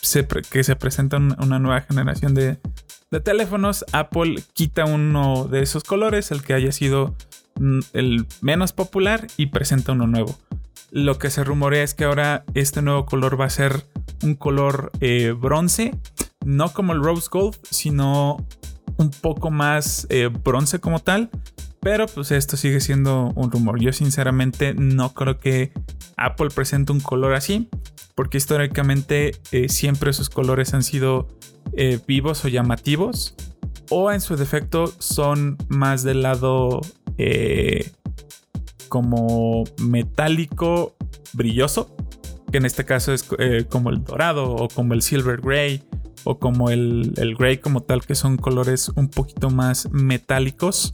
se 0.64 0.76
presenta 0.76 1.18
una 1.18 1.58
nueva 1.58 1.82
generación 1.82 2.34
de, 2.34 2.58
teléfonos, 3.22 3.84
Apple 3.92 4.42
quita 4.54 4.86
uno 4.86 5.44
de 5.44 5.62
esos 5.62 5.84
colores, 5.84 6.30
el 6.30 6.42
que 6.42 6.54
haya 6.54 6.72
sido 6.72 7.14
mm, 7.60 7.80
el 7.92 8.26
menos 8.40 8.72
popular, 8.72 9.26
y 9.36 9.46
presenta 9.46 9.92
uno 9.92 10.06
nuevo. 10.06 10.38
Lo 10.90 11.18
que 11.18 11.28
se 11.28 11.44
rumorea 11.44 11.82
es 11.82 11.92
que 11.92 12.04
ahora 12.04 12.44
este 12.54 12.80
nuevo 12.80 13.04
color 13.04 13.38
va 13.38 13.44
a 13.44 13.50
ser 13.50 13.84
un 14.22 14.34
color 14.34 14.90
bronce 15.38 15.92
no 16.46 16.72
como 16.72 16.92
el 16.92 17.02
Rose 17.02 17.28
Gold, 17.30 17.56
sino 17.70 18.46
un 18.96 19.10
poco 19.10 19.50
más 19.50 20.06
eh, 20.10 20.28
bronce 20.28 20.78
como 20.78 21.00
tal. 21.00 21.28
Pero 21.80 22.06
pues 22.06 22.30
esto 22.30 22.56
sigue 22.56 22.80
siendo 22.80 23.32
un 23.34 23.50
rumor. 23.50 23.80
Yo 23.80 23.92
sinceramente 23.92 24.72
no 24.74 25.12
creo 25.12 25.38
que 25.38 25.72
Apple 26.16 26.48
presente 26.54 26.92
un 26.92 27.00
color 27.00 27.34
así. 27.34 27.68
Porque 28.14 28.38
históricamente 28.38 29.32
eh, 29.52 29.68
siempre 29.68 30.12
sus 30.12 30.30
colores 30.30 30.72
han 30.72 30.82
sido 30.82 31.28
eh, 31.72 31.98
vivos 32.06 32.44
o 32.44 32.48
llamativos. 32.48 33.34
O 33.90 34.10
en 34.10 34.20
su 34.20 34.36
defecto 34.36 34.92
son 34.98 35.58
más 35.68 36.02
del 36.02 36.22
lado 36.22 36.80
como 38.88 39.64
metálico 39.78 40.96
brilloso. 41.32 41.94
Que 42.50 42.58
en 42.58 42.66
este 42.66 42.84
caso 42.84 43.12
es 43.12 43.24
como 43.68 43.90
el 43.90 44.02
dorado 44.04 44.54
o 44.54 44.68
como 44.68 44.94
el 44.94 45.02
silver 45.02 45.40
gray 45.40 45.82
o 46.26 46.38
como 46.38 46.70
el, 46.70 47.14
el 47.16 47.36
gray 47.36 47.58
como 47.58 47.80
tal, 47.80 48.04
que 48.04 48.14
son 48.14 48.36
colores 48.36 48.90
un 48.96 49.08
poquito 49.08 49.48
más 49.48 49.88
metálicos, 49.92 50.92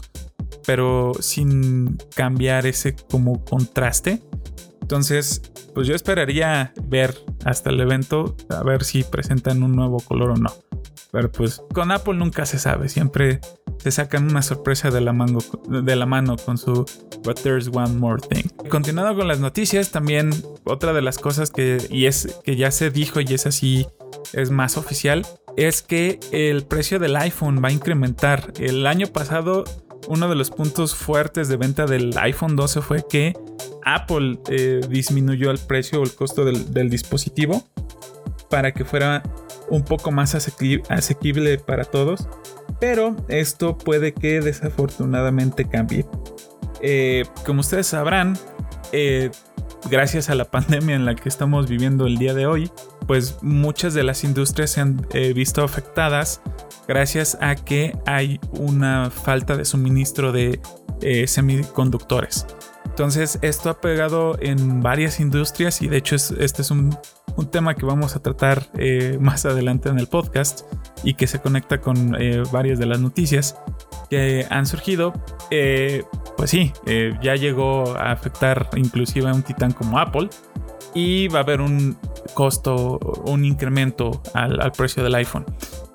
pero 0.67 1.13
sin 1.19 1.97
cambiar 2.15 2.67
ese 2.67 2.95
como 2.95 3.43
contraste. 3.45 4.23
Entonces, 4.83 5.41
pues 5.75 5.89
yo 5.89 5.95
esperaría 5.95 6.75
ver 6.85 7.15
hasta 7.45 7.71
el 7.71 7.81
evento 7.81 8.37
a 8.51 8.63
ver 8.63 8.85
si 8.85 9.05
presentan 9.05 9.63
un 9.63 9.75
nuevo 9.75 10.01
color 10.01 10.33
o 10.33 10.37
no. 10.37 10.53
Pero 11.11 11.31
pues 11.31 11.63
con 11.73 11.91
Apple 11.91 12.15
nunca 12.15 12.47
se 12.47 12.59
sabe, 12.59 12.89
siempre 12.89 13.41
se 13.79 13.91
sacan 13.91 14.31
una 14.31 14.43
sorpresa 14.43 14.91
de 14.91 15.01
la, 15.01 15.15
de 15.69 15.97
la 15.97 16.07
mano 16.07 16.37
con 16.37 16.59
su 16.59 16.85
But 17.25 17.41
There's 17.41 17.69
One 17.69 17.95
More 17.95 18.23
Thing. 18.27 18.49
Continuando 18.69 19.17
con 19.17 19.29
las 19.29 19.41
noticias, 19.41 19.91
también 19.91 20.31
otra 20.65 20.93
de 20.93 21.03
las 21.03 21.19
cosas 21.19 21.51
que, 21.51 21.87
y 21.91 22.07
es, 22.07 22.41
que 22.45 22.57
ya 22.57 22.71
se 22.71 22.91
dijo 22.91 23.21
y 23.21 23.35
es 23.35 23.47
así 23.47 23.87
es 24.33 24.51
más 24.51 24.77
oficial, 24.77 25.27
es 25.57 25.83
que 25.83 26.19
el 26.31 26.65
precio 26.65 26.99
del 26.99 27.17
iPhone 27.17 27.63
va 27.63 27.69
a 27.69 27.73
incrementar. 27.73 28.53
El 28.59 28.87
año 28.87 29.07
pasado, 29.09 29.65
uno 30.09 30.29
de 30.29 30.35
los 30.35 30.51
puntos 30.51 30.95
fuertes 30.95 31.49
de 31.49 31.57
venta 31.57 31.87
del 31.87 32.17
iPhone 32.19 32.57
12 32.57 32.83
fue 32.83 33.05
que 33.09 33.35
Apple 33.85 34.39
eh, 34.49 34.81
disminuyó 34.89 35.51
el 35.51 35.59
precio 35.59 36.01
o 36.01 36.05
el 36.05 36.15
costo 36.15 36.45
del, 36.45 36.91
dispositivo 36.91 37.65
para 38.49 38.73
que 38.73 38.85
fuera 38.85 39.23
un 39.73 39.83
poco 39.83 40.13
más 40.13 40.35
asequible 40.35 41.59
para 41.59 41.85
todos. 41.85 42.29
Pero 42.79 43.17
esto 43.29 43.79
puede 43.79 44.13
que 44.13 44.43
desafortunadamente 44.43 45.67
cambie. 45.67 46.05
Eh, 46.83 47.25
como 47.47 47.61
ustedes 47.61 47.87
sabrán, 47.87 48.39
eh, 48.93 49.31
gracias 49.91 50.29
a 50.29 50.35
la 50.35 50.45
pandemia 50.45 50.95
en 50.95 51.07
la 51.07 51.15
que 51.15 51.29
estamos 51.29 51.71
viviendo 51.71 52.07
el 52.07 52.19
día 52.19 52.35
de 52.35 52.47
hoy, 52.47 52.71
pues 53.07 53.39
muchas 53.43 53.95
de 53.95 54.03
las 54.03 54.25
industrias 54.25 54.73
se 54.73 54.83
han 54.83 55.07
eh, 55.15 55.33
visto 55.33 55.65
afectadas 55.65 56.43
gracias 56.87 57.39
a 57.41 57.55
que 57.55 57.97
hay 58.05 58.41
una 58.53 59.11
falta 59.11 59.57
de 59.57 59.65
suministro 59.65 60.33
de 60.33 60.61
semiconductores. 61.27 62.47
Entonces 62.85 63.39
esto 63.43 63.71
ha 63.71 63.81
pegado 63.81 64.37
en 64.41 64.83
varias 64.83 65.19
industrias 65.19 65.81
y 65.81 65.89
de 65.89 65.97
hecho 65.97 66.15
este 66.15 66.63
es 66.63 66.71
un, 66.71 66.97
tema 67.51 67.75
que 67.75 67.85
vamos 67.85 68.17
a 68.17 68.21
tratar 68.21 68.67
eh, 68.79 69.19
más 69.21 69.45
adelante 69.45 69.89
en 69.89 69.99
el 69.99 70.07
podcast 70.07 70.63
y 71.05 71.15
que 71.15 71.27
se 71.27 71.41
conecta 71.41 71.81
con 71.81 72.17
varias 72.53 72.79
de 72.79 72.87
las 72.87 73.01
noticias 73.01 73.57
que 74.09 74.47
han 74.51 74.67
surgido. 74.67 75.13
pues 76.37 76.51
sí, 76.51 76.73
ya 77.23 77.35
llegó 77.35 77.97
a 77.97 78.13
afectar 78.13 78.69
inclusive 78.77 79.29
a 79.29 79.35
un 79.35 79.43
titán 79.43 79.73
como 79.73 79.99
Apple 79.99 80.29
y 80.95 81.29
va 81.29 81.41
a 81.41 81.43
haber 81.43 81.61
un 81.61 81.97
costo, 82.35 82.99
un 83.25 83.45
incremento 83.45 84.23
al, 84.35 84.73
precio 84.73 85.03
del 85.03 85.15
iPhone. 85.15 85.47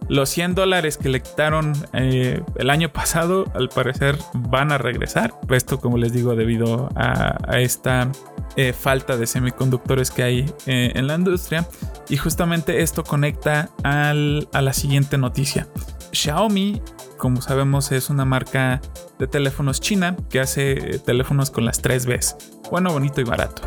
Los 0.09 0.29
100 0.29 0.55
dólares 0.55 0.97
que 0.97 1.09
le 1.09 1.21
quitaron 1.21 1.73
eh, 1.93 2.41
el 2.55 2.69
año 2.69 2.91
pasado, 2.91 3.45
al 3.53 3.69
parecer, 3.69 4.17
van 4.33 4.71
a 4.71 4.77
regresar. 4.77 5.33
Esto, 5.49 5.79
como 5.79 5.97
les 5.97 6.13
digo, 6.13 6.35
debido 6.35 6.89
a, 6.95 7.59
esta 7.59 8.09
eh, 8.55 8.73
falta 8.73 9.17
de 9.17 9.27
semiconductores 9.27 10.11
que 10.11 10.23
hay 10.23 10.53
eh, 10.65 10.91
en 10.95 11.07
la 11.07 11.15
industria. 11.15 11.67
Y 12.09 12.17
justamente 12.17 12.81
esto 12.81 13.03
conecta 13.03 13.69
a 13.83 14.13
la 14.13 14.73
siguiente 14.73 15.17
noticia. 15.17 15.67
Xiaomi, 16.13 16.81
como 17.17 17.41
sabemos, 17.41 17.91
es 17.91 18.09
una 18.09 18.23
marca 18.23 18.81
de 19.19 19.27
teléfonos 19.27 19.81
china 19.81 20.15
que 20.29 20.39
hace 20.39 20.99
teléfonos 20.99 21.51
con 21.51 21.65
las 21.65 21.81
3 21.81 22.05
Bs. 22.05 22.35
Bueno, 22.71 22.93
bonito 22.93 23.19
y 23.19 23.25
barato. 23.25 23.61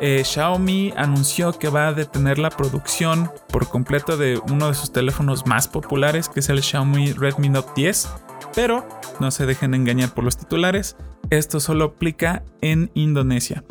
Eh, 0.00 0.22
Xiaomi 0.24 0.92
anunció 0.96 1.52
que 1.58 1.68
va 1.68 1.88
a 1.88 1.92
detener 1.92 2.38
la 2.38 2.50
producción 2.50 3.30
por 3.48 3.68
completo 3.68 4.16
de 4.16 4.40
uno 4.50 4.68
de 4.68 4.74
sus 4.74 4.92
teléfonos 4.92 5.46
más 5.46 5.66
populares, 5.66 6.28
que 6.28 6.40
es 6.40 6.48
el 6.48 6.62
Xiaomi 6.62 7.12
Redmi 7.12 7.48
Note 7.48 7.72
10. 7.74 8.08
Pero 8.54 8.88
no 9.18 9.30
se 9.30 9.46
dejen 9.46 9.74
engañar 9.74 10.14
por 10.14 10.24
los 10.24 10.36
titulares, 10.36 10.96
esto 11.30 11.60
solo 11.60 11.84
aplica 11.84 12.42
en 12.60 12.90
Indonesia. 12.94 13.64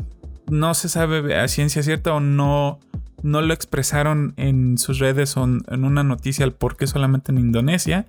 No 0.49 0.73
se 0.73 0.89
sabe 0.89 1.35
a 1.35 1.47
ciencia 1.47 1.81
cierta 1.81 2.13
o 2.13 2.19
no, 2.19 2.79
no 3.23 3.41
lo 3.41 3.53
expresaron 3.53 4.33
en 4.37 4.77
sus 4.77 4.99
redes 4.99 5.37
o 5.37 5.43
en 5.45 5.83
una 5.83 6.03
noticia 6.03 6.45
el 6.45 6.53
por 6.53 6.77
qué 6.77 6.87
solamente 6.87 7.31
en 7.31 7.37
Indonesia. 7.37 8.05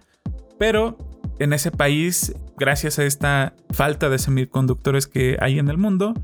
Pero 0.58 0.98
en 1.38 1.52
ese 1.52 1.70
país, 1.70 2.34
gracias 2.56 2.98
a 2.98 3.04
esta 3.04 3.54
falta 3.70 4.08
de 4.08 4.18
semiconductores 4.18 5.06
que 5.06 5.36
hay 5.40 5.58
en 5.58 5.68
el 5.68 5.78
mundo, 5.78 6.14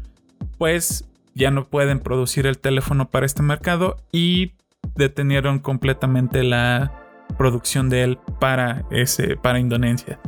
pues 0.59 1.05
ya 1.35 1.51
no 1.51 1.65
pueden 1.65 2.01
producir 2.01 2.47
el 2.47 2.59
teléfono 2.59 3.11
para 3.11 3.27
este 3.27 3.43
mercado 3.43 3.97
y 4.13 4.53
detenieron 4.95 5.59
completamente 5.59 6.45
la 6.45 6.93
producción 7.37 7.91
de 7.91 8.05
él 8.05 8.19
para, 8.39 8.85
ese, 8.91 9.37
para 9.37 9.59
Indonesia. 9.59 10.21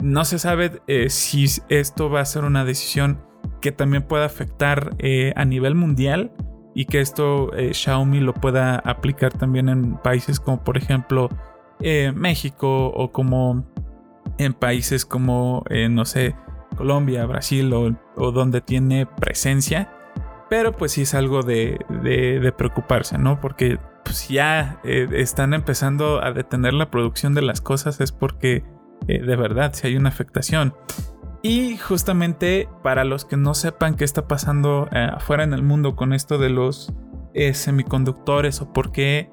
No 0.00 0.24
se 0.24 0.38
sabe 0.38 0.80
eh, 0.86 1.10
si 1.10 1.46
esto 1.68 2.10
va 2.10 2.20
a 2.20 2.24
ser 2.24 2.44
una 2.44 2.64
decisión 2.64 3.22
que 3.60 3.72
también 3.72 4.02
pueda 4.02 4.24
afectar 4.26 4.94
eh, 4.98 5.32
a 5.36 5.44
nivel 5.44 5.74
mundial 5.74 6.32
y 6.74 6.86
que 6.86 7.00
esto 7.00 7.52
eh, 7.54 7.74
Xiaomi 7.74 8.20
lo 8.20 8.32
pueda 8.32 8.76
aplicar 8.76 9.32
también 9.32 9.68
en 9.68 9.96
países 9.98 10.40
como 10.40 10.62
por 10.62 10.76
ejemplo 10.76 11.28
México 12.14 12.88
o 12.88 13.10
como 13.10 13.64
en 14.36 14.52
países 14.52 15.06
como 15.06 15.64
no 15.88 16.04
sé 16.04 16.36
Colombia, 16.76 17.24
Brasil 17.24 17.72
o, 17.72 17.96
o 18.16 18.32
donde 18.32 18.60
tiene 18.60 19.06
presencia 19.06 19.88
pero 20.50 20.76
pues 20.76 20.92
sí 20.92 21.02
es 21.02 21.14
algo 21.14 21.42
de, 21.42 21.78
preocuparse, 22.58 23.16
¿no? 23.16 23.40
Porque 23.40 23.78
pues 24.04 24.28
ya 24.28 24.80
eh, 24.82 25.06
están 25.12 25.54
empezando 25.54 26.22
a 26.22 26.32
detener 26.32 26.74
la 26.74 26.90
producción 26.90 27.34
de 27.34 27.42
las 27.42 27.60
cosas 27.60 28.00
es 28.00 28.10
porque 28.10 28.64
eh, 29.06 29.22
de 29.22 29.36
verdad 29.36 29.72
si 29.72 29.86
hay 29.86 29.96
una 29.96 30.08
afectación. 30.08 30.74
Y 31.42 31.76
justamente 31.76 32.68
para 32.82 33.04
los 33.04 33.24
que 33.24 33.36
no 33.36 33.54
sepan 33.54 33.94
qué 33.94 34.04
está 34.04 34.26
pasando 34.26 34.88
eh, 34.92 35.08
afuera 35.14 35.44
en 35.44 35.54
el 35.54 35.62
mundo 35.62 35.94
con 35.94 36.12
esto 36.12 36.36
de 36.36 36.50
los 36.50 36.92
semiconductores 37.52 38.60
o 38.60 38.72
por 38.72 38.90
qué 38.90 39.30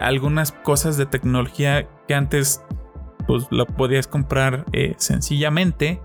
algunas 0.00 0.50
cosas 0.50 0.96
de 0.96 1.06
tecnología 1.06 1.88
que 2.08 2.16
antes 2.16 2.64
pues 3.28 3.46
lo 3.52 3.64
podías 3.64 4.08
comprar 4.08 4.64
sencillamente, 4.96 6.02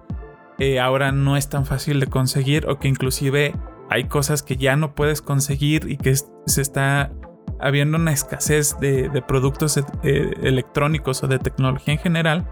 ahora 0.79 1.11
no 1.11 1.37
es 1.37 1.49
tan 1.49 1.65
fácil 1.65 1.99
de 1.99 2.05
conseguir 2.05 2.69
o 2.69 2.77
que 2.77 2.87
inclusive 2.87 3.55
hay 3.89 4.05
cosas 4.05 4.43
que 4.43 4.57
ya 4.57 4.75
no 4.75 4.95
puedes 4.95 5.21
conseguir 5.21 5.89
y 5.89 5.97
que 5.97 6.15
se 6.15 6.61
está 6.61 7.11
habiendo 7.59 7.97
una 7.97 8.11
escasez 8.11 8.77
de, 8.79 9.09
productos 9.27 9.79
electrónicos 10.03 11.23
o 11.23 11.27
de 11.27 11.39
tecnología 11.39 11.93
en 11.93 11.99
general 11.99 12.47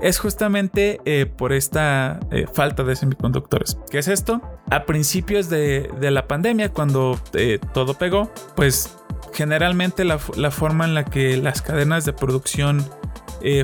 es 0.00 0.18
justamente 0.18 1.00
eh, 1.06 1.24
por 1.24 1.54
esta 1.54 2.20
eh, 2.30 2.46
falta 2.52 2.82
de 2.84 2.94
semiconductores. 2.94 3.78
¿Qué 3.90 3.98
es 3.98 4.08
esto? 4.08 4.42
A 4.70 4.84
principios 4.84 5.48
de, 5.48 5.88
la 5.98 6.28
pandemia, 6.28 6.70
cuando 6.70 7.18
eh, 7.32 7.58
todo 7.72 7.94
pegó, 7.94 8.30
pues 8.54 8.98
generalmente 9.32 10.04
la, 10.04 10.18
forma 10.18 10.84
en 10.84 10.94
la 10.94 11.04
que 11.04 11.38
las 11.38 11.62
cadenas 11.62 12.04
de 12.04 12.12
producción 12.12 12.84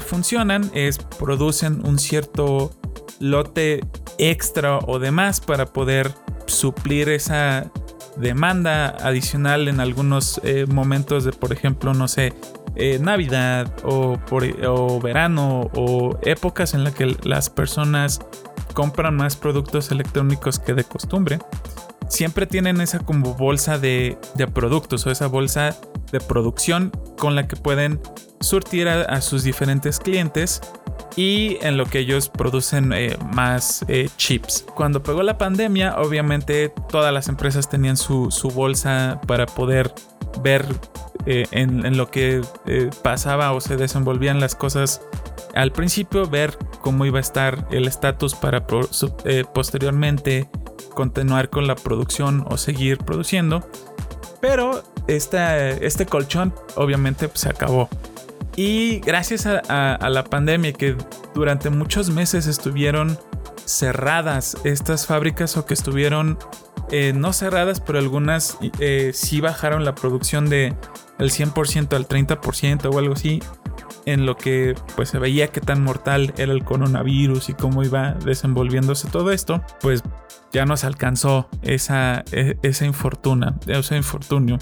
funcionan 0.05 0.71
es 0.75 0.99
producen 0.99 1.87
un 1.87 1.99
cierto 1.99 2.71
lote 3.19 3.81
extra 4.19 4.76
o 4.79 4.99
demás 4.99 5.40
para 5.40 5.67
poder 5.67 6.12
suplir 6.50 7.09
esa 7.09 7.71
demanda 8.16 8.88
adicional 9.02 9.69
en 9.69 9.80
algunos 9.80 10.40
momentos 10.69 11.25
de, 11.25 11.33
por 11.33 11.52
ejemplo, 11.52 11.95
no 11.95 12.09
sé, 12.09 12.35
eh, 12.76 12.99
Navidad 13.00 13.73
o, 13.85 14.19
o 14.66 15.00
verano 15.00 15.71
o 15.75 16.19
épocas 16.23 16.75
en 16.75 16.85
las 16.85 16.95
que 16.95 17.16
las 17.25 17.50
personas 17.50 18.21
compran 18.75 19.16
más 19.16 19.37
productos 19.37 19.90
electrónicos 19.90 20.59
que 20.59 20.75
de 20.75 20.85
costumbre, 20.85 21.38
siempre 22.09 22.47
tienen 22.47 22.80
esa 22.80 23.00
bolsa 23.00 23.78
de, 23.78 24.19
productos 24.54 25.07
o 25.07 25.11
esa 25.11 25.26
bolsa 25.26 25.76
de 26.12 26.21
producción 26.21 26.90
con 27.19 27.35
la 27.35 27.47
que 27.49 27.57
pueden 27.57 28.00
surtir 28.40 28.88
a, 28.88 29.21
sus 29.21 29.42
diferentes 29.42 29.99
clientes 29.99 30.61
y 31.17 31.59
en 31.62 31.76
lo 31.76 31.87
que 31.87 32.00
ellos 32.00 32.29
producen 32.29 32.93
eh, 32.93 33.17
más 33.33 33.85
eh, 33.88 34.09
chips. 34.17 34.64
Cuando 34.75 35.02
pegó 35.02 35.23
la 35.23 35.38
pandemia, 35.38 35.97
obviamente 35.99 36.73
todas 36.90 37.12
las 37.12 37.29
empresas 37.29 37.69
tenían 37.69 37.97
su, 37.97 38.31
su 38.31 38.50
bolsa 38.50 39.21
para 39.26 39.47
poder 39.47 39.93
ver 40.43 40.64
eh, 41.26 41.47
en, 41.50 41.97
lo 41.97 42.11
que 42.11 42.40
pasaba 43.02 43.52
o 43.52 43.61
se 43.61 43.76
desenvolvían 43.76 44.40
las 44.40 44.55
cosas 44.55 45.02
al 45.55 45.73
principio, 45.73 46.26
ver 46.29 46.57
cómo 46.81 47.05
iba 47.05 47.19
a 47.19 47.21
estar 47.21 47.67
el 47.71 47.88
estatus 47.88 48.35
para 48.35 48.64
posteriormente 49.52 50.49
continuar 50.95 51.50
con 51.50 51.67
la 51.67 51.75
producción 51.75 52.45
o 52.49 52.57
seguir 52.57 52.99
produciendo. 52.99 53.69
Pero 54.40 54.83
este 55.09 56.07
colchón 56.09 56.55
obviamente 56.76 57.29
pues, 57.29 57.40
se 57.40 57.50
acabó. 57.50 57.88
Y 58.62 59.00
gracias 59.00 59.47
a, 59.47 60.11
la 60.11 60.23
pandemia 60.23 60.75
que 60.75 60.95
durante 61.33 61.71
muchos 61.71 62.11
meses 62.11 62.47
estuvieron 62.47 63.19
cerradas 63.64 64.55
estas 64.64 65.07
fábricas 65.07 65.57
o 65.57 65.64
que 65.64 65.73
estuvieron 65.73 66.38
no 67.14 67.33
cerradas, 67.33 67.81
pero 67.81 67.99
algunas 67.99 68.59
sí 69.14 69.40
bajaron 69.40 69.87
la 69.87 69.95
producción 69.95 70.50
de, 70.50 70.75
el 71.19 71.31
100% 71.31 71.95
al 71.97 72.07
30% 72.07 72.95
o 72.95 72.99
algo 72.99 73.14
así, 73.14 73.40
en 74.05 74.26
lo 74.26 74.37
que 74.37 74.75
pues 74.95 75.09
se 75.09 75.19
veía 75.19 75.49
que 75.49 75.62
tan 75.62 75.83
mortal 75.83 76.35
era 76.37 76.53
el 76.53 76.62
coronavirus 76.62 77.49
y 77.49 77.55
cómo 77.55 77.83
iba 77.83 78.12
desenvolviéndose 78.12 79.09
todo 79.09 79.33
esto, 79.33 79.62
pues 79.81 80.03
ya 80.53 80.66
nos 80.66 80.85
alcanzó 80.85 81.49
esa, 81.62 82.25
e, 82.31 82.59
esa 82.61 82.85
infortuna, 82.85 83.57
ese 83.66 83.96
infortunio. 83.96 84.59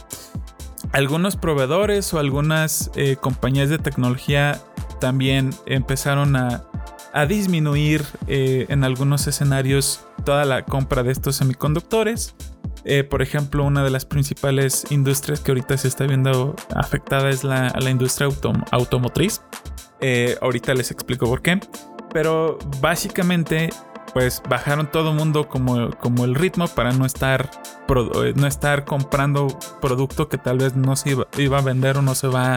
Algunos 0.93 1.37
proveedores 1.37 2.13
o 2.15 2.19
algunas 2.19 2.91
eh, 2.95 3.17
compañías 3.17 3.69
de 3.69 3.79
tecnología 3.79 4.61
también 5.01 5.51
empezaron 5.67 6.37
a, 6.37 6.65
a 7.13 7.27
disminuir 7.27 8.05
eh, 8.27 8.67
en 8.69 8.85
algunos 8.85 9.27
escenarios 9.27 10.01
toda 10.25 10.45
la 10.45 10.65
compra 10.65 11.03
de 11.03 11.13
estos 11.13 11.37
semiconductores 11.37 12.35
eh, 12.85 13.05
por 13.05 13.21
ejemplo, 13.21 13.65
una 13.65 13.85
de 13.85 13.91
las 13.91 14.07
principales 14.07 14.87
industrias 14.91 15.41
que 15.41 15.51
ahorita 15.51 15.77
se 15.77 15.89
está 15.89 16.07
viendo 16.07 16.57
afectada 16.75 17.29
es 17.29 17.45
la, 17.45 17.71
industria 17.91 18.31
automotriz. 18.71 19.43
Ahorita 20.41 20.73
les 20.73 20.91
explico 20.91 21.27
por 21.27 21.43
qué. 21.43 21.61
Pero 22.15 22.59
básicamente, 22.81 23.69
pues 24.15 24.43
bajaron 24.49 24.91
todo 24.91 25.11
el 25.11 25.17
mundo 25.17 25.49
como, 25.49 25.91
como 25.99 26.25
el 26.25 26.35
ritmo 26.35 26.67
para 26.69 26.93
no 26.93 27.07
estar, 27.07 27.51
eh, 27.89 28.33
no 28.37 28.47
estar 28.47 28.85
comprando 28.85 29.49
producto 29.81 30.29
que 30.29 30.39
tal 30.39 30.59
vez 30.59 30.75
no 30.75 30.97
se 30.97 31.17
iba 31.37 31.59
a 31.59 31.63
vender 31.63 31.99
o 31.99 32.03
no 32.03 32.15
se 32.15 32.29
va 32.29 32.57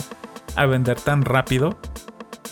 a 0.56 0.66
vender 0.66 1.00
tan 1.00 1.24
rápido. 1.24 1.78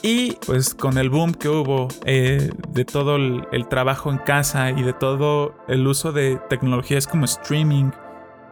Y 0.01 0.33
pues 0.45 0.75
con 0.75 0.97
el 0.97 1.09
boom 1.09 1.33
que 1.33 1.49
hubo 1.49 1.89
eh, 2.05 2.51
de 2.69 2.85
todo 2.85 3.17
el, 3.17 3.67
trabajo 3.69 4.11
en 4.11 4.17
casa 4.17 4.71
y 4.71 4.81
de 4.81 4.93
todo 4.93 5.55
el 5.67 5.85
uso 5.87 6.13
de 6.13 6.39
tecnologías 6.49 7.05
como 7.05 7.25
streaming 7.25 7.91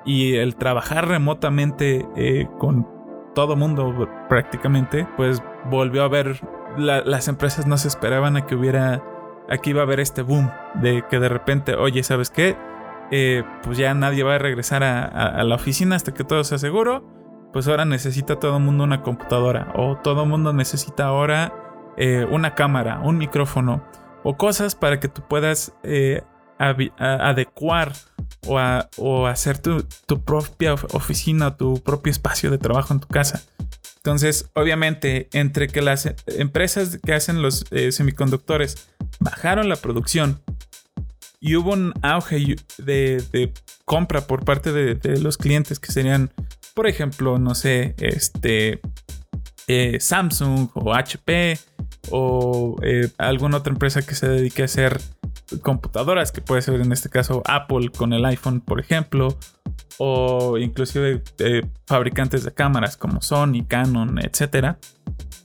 y 0.05 0.35
el 0.35 0.55
trabajar 0.55 1.07
remotamente 1.07 2.05
eh, 2.17 2.47
con 2.59 2.87
todo 3.33 3.55
mundo 3.55 4.09
prácticamente, 4.27 5.07
pues 5.15 5.41
volvió 5.69 6.01
a 6.01 6.05
haber, 6.05 6.41
las 6.77 7.27
empresas 7.27 7.65
no 7.65 7.77
se 7.77 7.87
esperaban 7.87 8.35
a 8.35 8.45
que 8.45 8.55
hubiera, 8.55 9.03
aquí 9.49 9.71
iba 9.71 9.81
a 9.81 9.83
haber 9.83 9.99
este 9.99 10.21
boom 10.21 10.51
de 10.75 11.03
que 11.09 11.19
de 11.19 11.29
repente, 11.29 11.75
oye, 11.75 12.03
¿sabes 12.03 12.29
qué? 12.29 12.57
Eh, 13.11 13.43
pues 13.63 13.77
ya 13.77 13.93
nadie 13.93 14.23
va 14.23 14.35
a 14.35 14.37
regresar 14.37 14.83
a 14.83 15.43
la 15.43 15.55
oficina 15.55 15.95
hasta 15.95 16.13
que 16.13 16.25
todo 16.25 16.43
sea 16.43 16.57
seguro 16.57 17.17
pues 17.57 17.67
ahora 17.67 17.85
necesita 17.85 18.37
todo 18.37 18.57
el 18.57 18.63
mundo 18.63 18.83
una 18.83 19.01
computadora 19.01 19.71
o 19.75 19.97
todo 19.97 20.23
el 20.23 20.29
mundo 20.29 20.53
necesita 20.53 21.05
ahora 21.05 21.53
eh, 21.97 22.27
una 22.29 22.55
cámara, 22.55 22.99
un 23.03 23.17
micrófono 23.17 23.83
o 24.23 24.37
cosas 24.37 24.75
para 24.75 24.99
que 24.99 25.07
tú 25.07 25.23
puedas 25.27 25.73
eh, 25.83 26.21
adecuar 26.59 27.93
o, 28.45 29.27
hacer 29.27 29.57
tu, 29.57 30.21
propia 30.23 30.73
oficina, 30.73 31.55
tu 31.57 31.81
propio 31.81 32.11
espacio 32.11 32.51
de 32.51 32.57
trabajo 32.57 32.93
en 32.93 32.99
tu 32.99 33.07
casa. 33.07 33.41
Entonces, 34.07 34.49
obviamente, 34.53 35.27
entre 35.33 35.67
que 35.67 35.81
las 35.81 36.09
empresas 36.27 36.97
que 37.05 37.13
hacen 37.13 37.41
los 37.41 37.65
eh, 37.71 37.91
semiconductores 37.91 38.87
bajaron 39.19 39.67
la 39.67 39.75
producción 39.75 40.41
y 41.41 41.57
hubo 41.57 41.73
un 41.73 41.91
auge 42.01 42.55
de, 42.77 43.51
compra 43.83 44.21
por 44.21 44.45
parte 44.45 44.71
de, 44.71 44.95
de, 44.95 45.19
los 45.19 45.37
clientes 45.37 45.77
que 45.81 45.91
serían 45.91 46.31
por 46.73 46.87
ejemplo, 46.87 47.37
no 47.37 47.53
sé, 47.53 47.95
este 47.97 48.79
eh, 49.67 49.99
Samsung 49.99 50.69
o 50.75 50.93
HP 50.93 51.59
o 52.09 52.77
eh, 52.83 53.09
alguna 53.17 53.57
otra 53.57 53.73
empresa 53.73 54.03
que 54.03 54.15
se 54.15 54.29
dedique 54.29 54.61
a 54.61 54.65
hacer 54.65 55.01
computadoras, 55.61 56.31
que 56.31 56.39
puede 56.39 56.61
ser 56.61 56.79
en 56.79 56.93
este 56.93 57.09
caso 57.09 57.41
Apple 57.45 57.89
con 57.89 58.13
el 58.13 58.23
iPhone, 58.23 58.61
por 58.61 58.79
ejemplo, 58.79 59.37
o 59.97 60.57
inclusive 60.57 61.23
eh, 61.39 61.61
fabricantes 61.85 62.43
de 62.43 62.51
cámaras 62.51 62.97
como 62.97 63.21
Sony, 63.21 63.65
Canon, 63.67 64.19
etcétera 64.19 64.77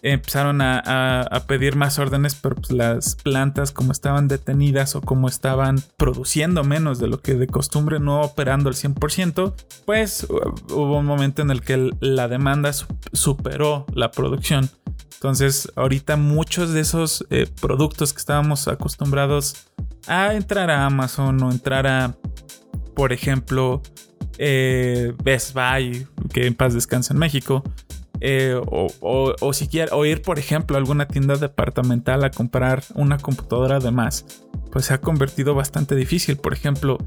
empezaron 0.03 0.61
a, 0.61 1.45
pedir 1.47 1.77
más 1.77 1.99
órdenes, 1.99 2.35
pero 2.35 2.57
pues 2.57 2.73
las 2.73 3.15
plantas 3.15 3.71
como 3.71 3.93
estaban 3.93 4.29
detenidas 4.29 4.97
o 4.97 5.01
como 5.01 5.29
estaban 5.29 5.83
produciendo 5.97 6.65
menos 6.65 6.99
de 6.99 7.07
lo 7.07 7.21
que 7.21 7.35
de 7.35 7.47
costumbre, 7.47 8.01
no 8.01 8.21
operando 8.21 8.69
al 8.69 8.75
100%, 8.75 9.55
pues 9.87 10.27
hubo 10.71 10.99
un 10.99 11.07
momento 11.07 11.43
en 11.43 11.51
el 11.51 11.63
que 11.63 11.91
la 12.01 12.29
demanda 12.29 12.73
superó 13.13 13.87
la 13.95 14.11
producción. 14.11 14.69
Entonces 15.15 15.71
ahorita 15.77 16.17
muchos 16.17 16.73
de 16.73 16.81
esos 16.81 17.25
eh, 17.31 17.49
productos 17.61 18.13
que 18.13 18.19
estábamos 18.19 18.67
acostumbrados 18.67 19.69
a 20.09 20.35
entrar 20.35 20.69
a 20.71 20.85
Amazon 20.85 21.41
o 21.45 21.53
entrar 21.53 21.87
a, 21.87 22.17
por 22.95 23.13
ejemplo, 23.13 23.83
eh, 24.39 25.13
Best 25.23 25.55
Buy, 25.55 26.07
que 26.33 26.47
en 26.47 26.55
paz 26.55 26.75
descansa 26.75 27.15
en 27.15 27.19
México, 27.19 27.63
eh, 28.25 28.55
o, 28.55 28.87
o, 29.01 29.35
o, 29.41 29.53
o 29.93 30.05
ir, 30.05 30.23
por 30.23 30.39
ejemplo, 30.39 30.77
a 30.77 30.79
alguna 30.79 31.09
tienda 31.09 31.35
departamental 31.35 32.23
a 32.23 32.31
comprar 32.31 32.85
una 32.95 33.19
computadora 33.19 33.81
de 33.81 33.91
más, 33.91 34.25
pues 34.71 34.87
se 34.87 34.95
ha 34.95 35.01
convertido 35.01 35.57
bastante 35.57 35.97
difícil. 35.97 36.37
Por 36.37 36.53
ejemplo, 36.53 36.99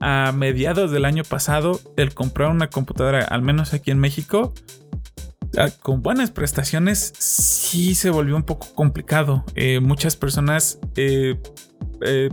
a 0.00 0.32
mediados 0.32 0.90
del 0.90 1.04
año 1.04 1.22
pasado, 1.22 1.80
el 1.96 2.12
comprar 2.12 2.50
una 2.50 2.70
computadora, 2.70 3.20
al 3.20 3.42
menos 3.42 3.72
aquí 3.72 3.92
en 3.92 4.00
México, 4.00 4.52
ah, 5.56 5.68
con 5.80 6.02
buenas 6.02 6.32
prestaciones, 6.32 7.12
sí 7.18 7.94
se 7.94 8.10
volvió 8.10 8.34
un 8.34 8.42
poco 8.42 8.74
complicado. 8.74 9.44
Eh, 9.54 9.78
muchas 9.78 10.16
personas, 10.16 10.80
eh, 10.96 11.38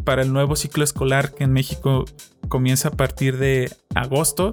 para 0.03 0.23
el 0.23 0.33
nuevo 0.33 0.55
ciclo 0.55 0.83
escolar 0.83 1.33
que 1.33 1.43
en 1.43 1.53
México 1.53 2.05
comienza 2.51 2.89
a 2.89 2.91
partir 2.91 3.37
de 3.37 3.71
agosto, 3.95 4.51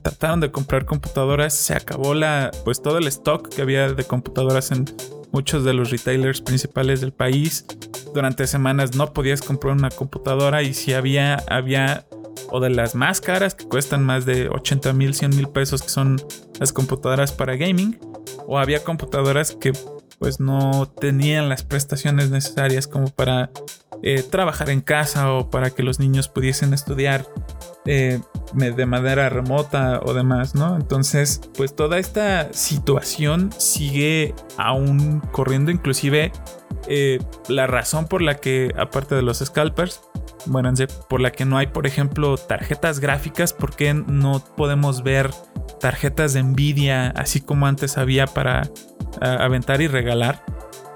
trataron 0.00 0.40
de 0.40 0.50
comprar 0.50 0.86
computadoras, 0.86 1.52
se 1.52 1.74
acabó 1.74 2.14
la, 2.14 2.50
pues 2.64 2.80
todo 2.80 2.96
el 2.96 3.06
stock 3.06 3.48
que 3.48 3.60
había 3.60 3.92
de 3.92 4.04
computadoras 4.04 4.72
en 4.72 4.86
muchos 5.30 5.62
de 5.62 5.74
los 5.74 5.90
retailers 5.90 6.40
principales 6.40 7.02
del 7.02 7.12
país. 7.12 7.66
Durante 8.14 8.46
semanas 8.46 8.96
no 8.96 9.12
podías 9.12 9.42
comprar 9.42 9.74
una 9.74 9.90
computadora 9.90 10.62
y 10.62 10.72
si 10.72 10.94
había, 10.94 11.36
había 11.50 12.06
o 12.50 12.60
de 12.60 12.70
las 12.70 12.94
más 12.94 13.20
caras 13.20 13.54
que 13.54 13.66
cuestan 13.66 14.02
más 14.02 14.24
de 14.24 14.48
80 14.48 14.94
mil, 14.94 15.14
100 15.14 15.36
mil 15.36 15.48
pesos 15.48 15.82
que 15.82 15.90
son 15.90 16.16
las 16.58 16.72
computadoras 16.72 17.30
para 17.30 17.56
gaming. 17.56 17.98
O 18.46 18.58
había 18.58 18.82
computadoras 18.82 19.52
que 19.52 19.72
pues 20.18 20.40
no 20.40 20.90
tenían 20.98 21.50
las 21.50 21.62
prestaciones 21.62 22.30
necesarias 22.30 22.86
como 22.86 23.08
para 23.08 23.50
eh, 24.06 24.22
trabajar 24.22 24.68
en 24.68 24.82
casa 24.82 25.32
o 25.32 25.48
para 25.48 25.70
que 25.70 25.82
los 25.82 25.98
niños 25.98 26.28
pudiesen 26.28 26.74
estudiar 26.74 27.26
eh, 27.86 28.20
de 28.52 28.84
manera 28.84 29.30
remota 29.30 29.98
o 30.04 30.12
demás, 30.12 30.54
¿no? 30.54 30.76
Entonces, 30.76 31.40
pues 31.56 31.74
toda 31.74 31.98
esta 31.98 32.52
situación 32.52 33.50
sigue 33.56 34.34
aún 34.58 35.20
corriendo, 35.32 35.70
inclusive 35.70 36.32
eh, 36.86 37.18
la 37.48 37.66
razón 37.66 38.06
por 38.06 38.20
la 38.20 38.34
que, 38.34 38.74
aparte 38.76 39.14
de 39.14 39.22
los 39.22 39.38
scalpers, 39.38 40.02
bueno, 40.44 40.70
por 41.08 41.22
la 41.22 41.32
que 41.32 41.46
no 41.46 41.56
hay, 41.56 41.68
por 41.68 41.86
ejemplo, 41.86 42.36
tarjetas 42.36 43.00
gráficas, 43.00 43.54
¿por 43.54 43.74
qué 43.74 43.94
no 43.94 44.44
podemos 44.54 45.02
ver 45.02 45.30
tarjetas 45.80 46.34
de 46.34 46.42
Nvidia 46.42 47.06
así 47.16 47.40
como 47.40 47.66
antes 47.66 47.96
había 47.96 48.26
para 48.26 48.68
aventar 49.22 49.80
y 49.80 49.86
regalar? 49.88 50.44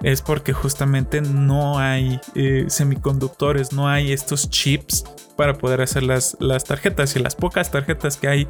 Es 0.03 0.23
porque 0.23 0.53
justamente 0.53 1.21
no 1.21 1.79
hay 1.79 2.21
eh, 2.35 2.67
semiconductores, 2.69 3.73
no 3.73 3.89
hay 3.89 4.13
estos 4.13 4.49
chips 4.51 5.05
para 5.37 5.55
poder 5.55 5.81
hacer 5.81 6.03
las, 6.03 6.37
las 6.41 6.65
tarjetas 6.65 7.15
y 7.17 7.21
las 7.21 7.35
pocas 7.35 7.71
tarjetas 7.71 8.17
que 8.17 8.29
hay 8.29 8.49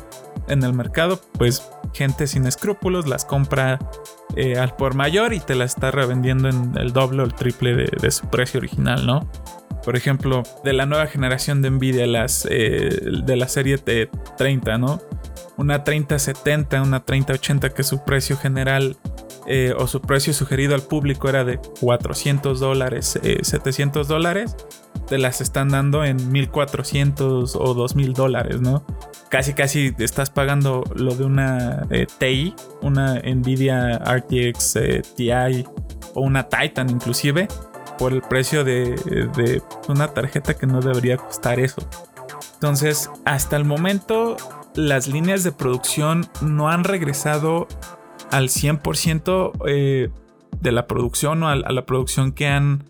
en 0.48 0.62
el 0.62 0.72
mercado, 0.72 1.20
pues 1.32 1.68
gente 1.92 2.26
sin 2.26 2.46
escrúpulos 2.46 3.06
las 3.06 3.24
compra 3.24 3.78
eh, 4.36 4.58
al 4.58 4.74
por 4.76 4.94
mayor 4.94 5.34
y 5.34 5.40
te 5.40 5.54
las 5.54 5.74
está 5.74 5.90
revendiendo 5.90 6.48
en 6.48 6.76
el 6.76 6.92
doble 6.92 7.22
o 7.22 7.24
el 7.24 7.34
triple 7.34 7.74
de, 7.74 8.10
su 8.10 8.28
precio 8.28 8.58
original, 8.58 9.06
¿no? 9.06 9.30
Por 9.84 9.96
ejemplo, 9.96 10.42
de 10.64 10.72
la 10.72 10.86
nueva 10.86 11.06
generación 11.06 11.62
de 11.62 11.70
Nvidia, 11.70 12.06
las, 12.06 12.46
eh, 12.50 13.00
de 13.24 13.36
la 13.36 13.48
serie 13.48 13.78
T30, 13.78 14.78
¿no? 14.78 15.00
Una 15.56 15.82
3070, 15.82 16.82
una 16.82 17.04
3080 17.04 17.70
que 17.70 17.82
su 17.82 18.04
precio 18.04 18.36
general 18.36 18.96
eh, 19.50 19.72
o 19.74 19.86
su 19.86 20.02
precio 20.02 20.34
sugerido 20.34 20.74
al 20.74 20.82
público 20.82 21.26
era 21.26 21.42
de 21.42 21.58
400 21.80 22.60
dólares, 22.60 23.18
700 23.40 24.06
eh, 24.06 24.08
dólares, 24.08 24.54
te 25.06 25.16
las 25.16 25.40
están 25.40 25.70
dando 25.70 26.04
en 26.04 26.30
1400 26.30 27.56
o 27.56 27.72
2000 27.72 28.12
dólares, 28.12 28.60
¿no? 28.60 28.84
Casi, 29.30 29.54
casi 29.54 29.94
estás 29.98 30.28
pagando 30.28 30.84
lo 30.94 31.14
de 31.14 31.24
una 31.24 31.86
eh, 31.88 32.06
TI, 32.18 32.54
una 32.82 33.20
Nvidia 33.20 33.96
RTX 33.96 34.74
TI 35.16 35.64
o 36.12 36.20
una 36.20 36.46
Titan 36.46 36.90
inclusive, 36.90 37.48
por 37.96 38.12
el 38.12 38.20
precio 38.20 38.64
de, 38.64 38.96
de 39.34 39.62
una 39.88 40.08
tarjeta 40.08 40.52
que 40.52 40.66
no 40.66 40.82
debería 40.82 41.16
costar 41.16 41.58
eso. 41.58 41.80
Entonces, 42.52 43.08
hasta 43.24 43.56
el 43.56 43.64
momento, 43.64 44.36
las 44.74 45.08
líneas 45.08 45.42
de 45.42 45.52
producción 45.52 46.28
no 46.42 46.68
han 46.68 46.84
regresado 46.84 47.66
al 48.30 48.48
100% 48.48 49.52
eh, 49.66 50.10
de 50.60 50.72
la 50.72 50.86
producción 50.86 51.42
o 51.42 51.48
a, 51.48 51.56
la 51.56 51.86
producción 51.86 52.32
que 52.32 52.46
han 52.46 52.84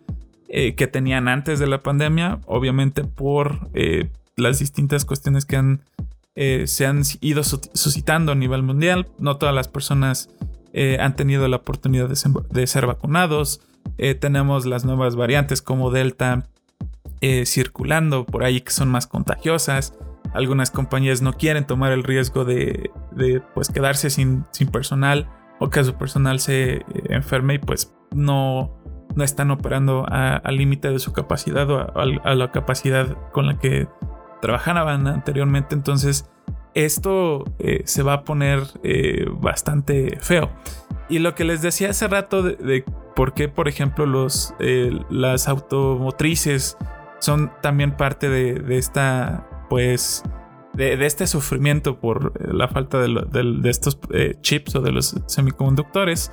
eh, 0.49 0.75
que 0.75 0.87
tenían 0.87 1.29
antes 1.29 1.59
de 1.59 1.67
la 1.67 1.83
pandemia, 1.83 2.41
obviamente 2.47 3.05
por 3.05 3.69
eh, 3.75 4.11
las 4.37 4.59
distintas 4.59 5.05
cuestiones 5.05 5.45
que 5.45 5.57
han 5.57 5.83
se 6.67 6.87
han 6.87 7.03
ido 7.21 7.43
suscitando 7.43 8.31
a 8.31 8.37
nivel 8.37 8.63
mundial. 8.63 9.09
No 9.19 9.39
todas 9.39 9.53
las 9.53 9.67
personas 9.67 10.31
han 10.73 11.17
tenido 11.17 11.49
la 11.49 11.57
oportunidad 11.57 12.09
de 12.09 12.67
ser, 12.69 12.87
vacunados. 12.87 13.61
tenemos 14.21 14.65
las 14.65 14.85
nuevas 14.85 15.17
variantes 15.17 15.63
como 15.63 15.91
Delta 15.91 16.47
circulando 17.45 18.25
por 18.25 18.45
ahí 18.45 18.61
que 18.61 18.71
son 18.71 18.89
más 18.89 19.09
contagiosas 19.09 19.95
algunas 20.35 20.71
compañías 20.71 21.23
no 21.23 21.33
quieren 21.33 21.67
tomar 21.67 21.93
el 21.93 22.05
riesgo 22.05 22.45
de, 22.45 22.91
pues 23.55 23.69
quedarse 23.69 24.11
sin, 24.11 24.45
sin, 24.51 24.69
personal 24.69 25.29
o 25.59 25.71
que 25.71 25.83
su 25.85 25.95
personal 25.95 26.41
se 26.41 26.75
eh, 26.75 26.85
enferme 27.09 27.55
y 27.55 27.59
pues 27.59 27.95
no, 28.13 28.77
no 29.15 29.25
están 29.25 29.51
operando 29.51 30.07
al 30.09 30.57
límite 30.57 30.91
de 30.91 30.99
su 30.99 31.13
capacidad 31.13 31.69
o 31.71 31.99
a, 31.99 32.35
la 32.35 32.53
capacidad 32.53 33.17
con 33.33 33.47
la 33.47 33.59
que 33.59 33.89
trabajaban 34.41 35.07
anteriormente. 35.07 35.75
Entonces 35.75 36.31
esto 36.75 37.45
eh, 37.59 37.83
se 37.87 38.03
va 38.03 38.13
a 38.13 38.25
poner 38.25 38.63
eh, 38.83 39.27
bastante 39.33 40.19
feo. 40.21 40.51
Y 41.09 41.21
lo 41.21 41.35
que 41.35 41.45
les 41.45 41.63
decía 41.63 41.91
hace 41.91 42.07
rato 42.07 42.43
de, 42.43 42.85
por 43.17 43.33
qué, 43.33 43.49
por 43.49 43.67
ejemplo, 43.67 44.05
los, 44.05 44.55
las 45.09 45.49
automotrices 45.49 46.77
son 47.19 47.51
también 47.63 47.93
parte 47.97 48.29
de, 48.29 48.55
de 48.55 48.77
esta 48.77 49.49
pues 49.69 50.23
de, 50.79 51.07
este 51.07 51.27
sufrimiento 51.27 51.99
por 51.99 52.33
eh, 52.39 52.49
la 52.53 52.69
falta 52.69 52.99
de, 52.99 53.71
estos 53.71 53.99
eh, 54.13 54.37
chips 54.41 54.77
o 54.77 54.81
de 54.81 54.93
los 54.93 55.17
semiconductores 55.27 56.33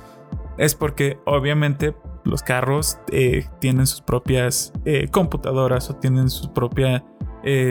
es 0.56 0.74
porque 0.74 1.18
obviamente 1.26 1.94
los 2.24 2.42
carros 2.42 2.98
eh, 3.12 3.46
tienen 3.60 3.86
sus 3.86 4.00
propias 4.00 4.72
computadoras 5.12 5.90
o 5.90 5.96
tienen 5.96 6.28
su 6.30 6.52
propia 6.52 7.04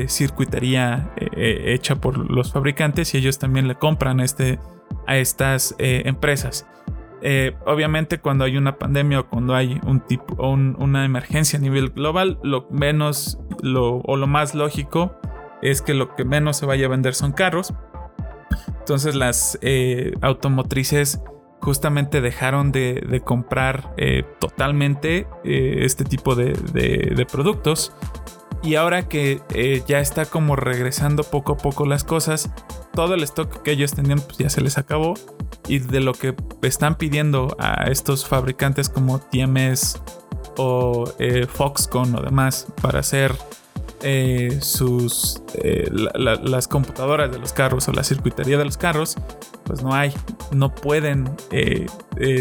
circuitería 0.08 1.12
hecha 1.18 1.96
por 1.96 2.32
los 2.32 2.54
fabricantes 2.54 3.14
y 3.14 3.18
ellos 3.18 3.38
también 3.38 3.68
le 3.68 3.76
compran 3.76 4.22
este, 4.22 4.60
a 5.08 5.18
estas 5.18 5.76
empresas. 5.78 6.66
obviamente 7.66 8.20
cuando 8.20 8.46
hay 8.46 8.56
una 8.56 8.78
pandemia 8.78 9.20
o 9.20 9.28
cuando 9.28 9.56
hay 9.56 9.82
un 9.86 10.00
tipo 10.00 10.36
una 10.48 11.04
emergencia 11.04 11.60
a 11.60 11.62
nivel 11.62 11.90
global, 11.90 12.40
lo 12.42 12.70
menos 12.72 13.38
lo, 13.62 13.98
o 13.98 14.16
lo 14.16 14.28
más 14.28 14.56
lógico 14.56 15.20
es 15.62 15.82
que 15.82 15.94
lo 15.94 16.16
que 16.16 16.26
menos 16.26 16.58
se 16.58 16.66
vaya 16.66 16.86
a 16.86 16.90
vender 16.90 17.16
son 17.16 17.32
carros. 17.32 17.74
Entonces 18.80 19.16
las 19.16 19.58
eh, 19.62 20.14
automotrices 20.22 21.20
justamente 21.60 22.22
dejaron 22.22 22.72
de, 22.72 23.22
comprar 23.26 23.94
eh, 23.98 24.24
totalmente 24.40 25.28
eh, 25.44 25.78
este 25.80 26.04
tipo 26.06 26.36
de, 26.36 27.28
productos. 27.32 27.92
Y 28.62 28.76
ahora 28.76 29.08
que 29.08 29.42
ya 29.88 30.00
está 30.00 30.26
como 30.26 30.56
regresando 30.56 31.24
poco 31.24 31.54
a 31.54 31.58
poco 31.58 31.86
las 31.86 32.04
cosas, 32.04 32.52
todo 32.94 33.14
el 33.14 33.24
stock 33.24 33.62
que 33.62 33.72
ellos 33.72 33.94
tenían 33.94 34.20
pues 34.20 34.38
ya 34.38 34.50
se 34.50 34.62
les 34.62 34.78
acabó. 34.78 35.16
Y 35.68 35.80
de 35.80 36.00
lo 36.00 36.14
que 36.14 36.36
están 36.62 36.96
pidiendo 36.96 37.56
a 37.60 37.86
estos 37.90 38.28
fabricantes 38.28 38.90
como 38.90 39.20
TMS 39.20 40.00
o 40.58 41.06
Foxconn 41.48 42.16
o 42.16 42.22
demás 42.22 42.68
para 42.82 43.00
hacer 43.00 43.36
eh, 44.08 44.60
sus 44.62 45.42
eh, 45.56 45.90
las 45.92 46.68
computadoras 46.68 47.32
de 47.32 47.40
los 47.40 47.54
carros 47.54 47.88
o 47.88 47.92
la 47.92 48.04
circuitería 48.04 48.56
de 48.56 48.64
los 48.64 48.78
carros, 48.78 49.16
pues 49.64 49.82
no 49.82 49.96
hay, 49.96 50.14
no 50.52 50.76
pueden 50.76 51.28
eh, 51.50 51.88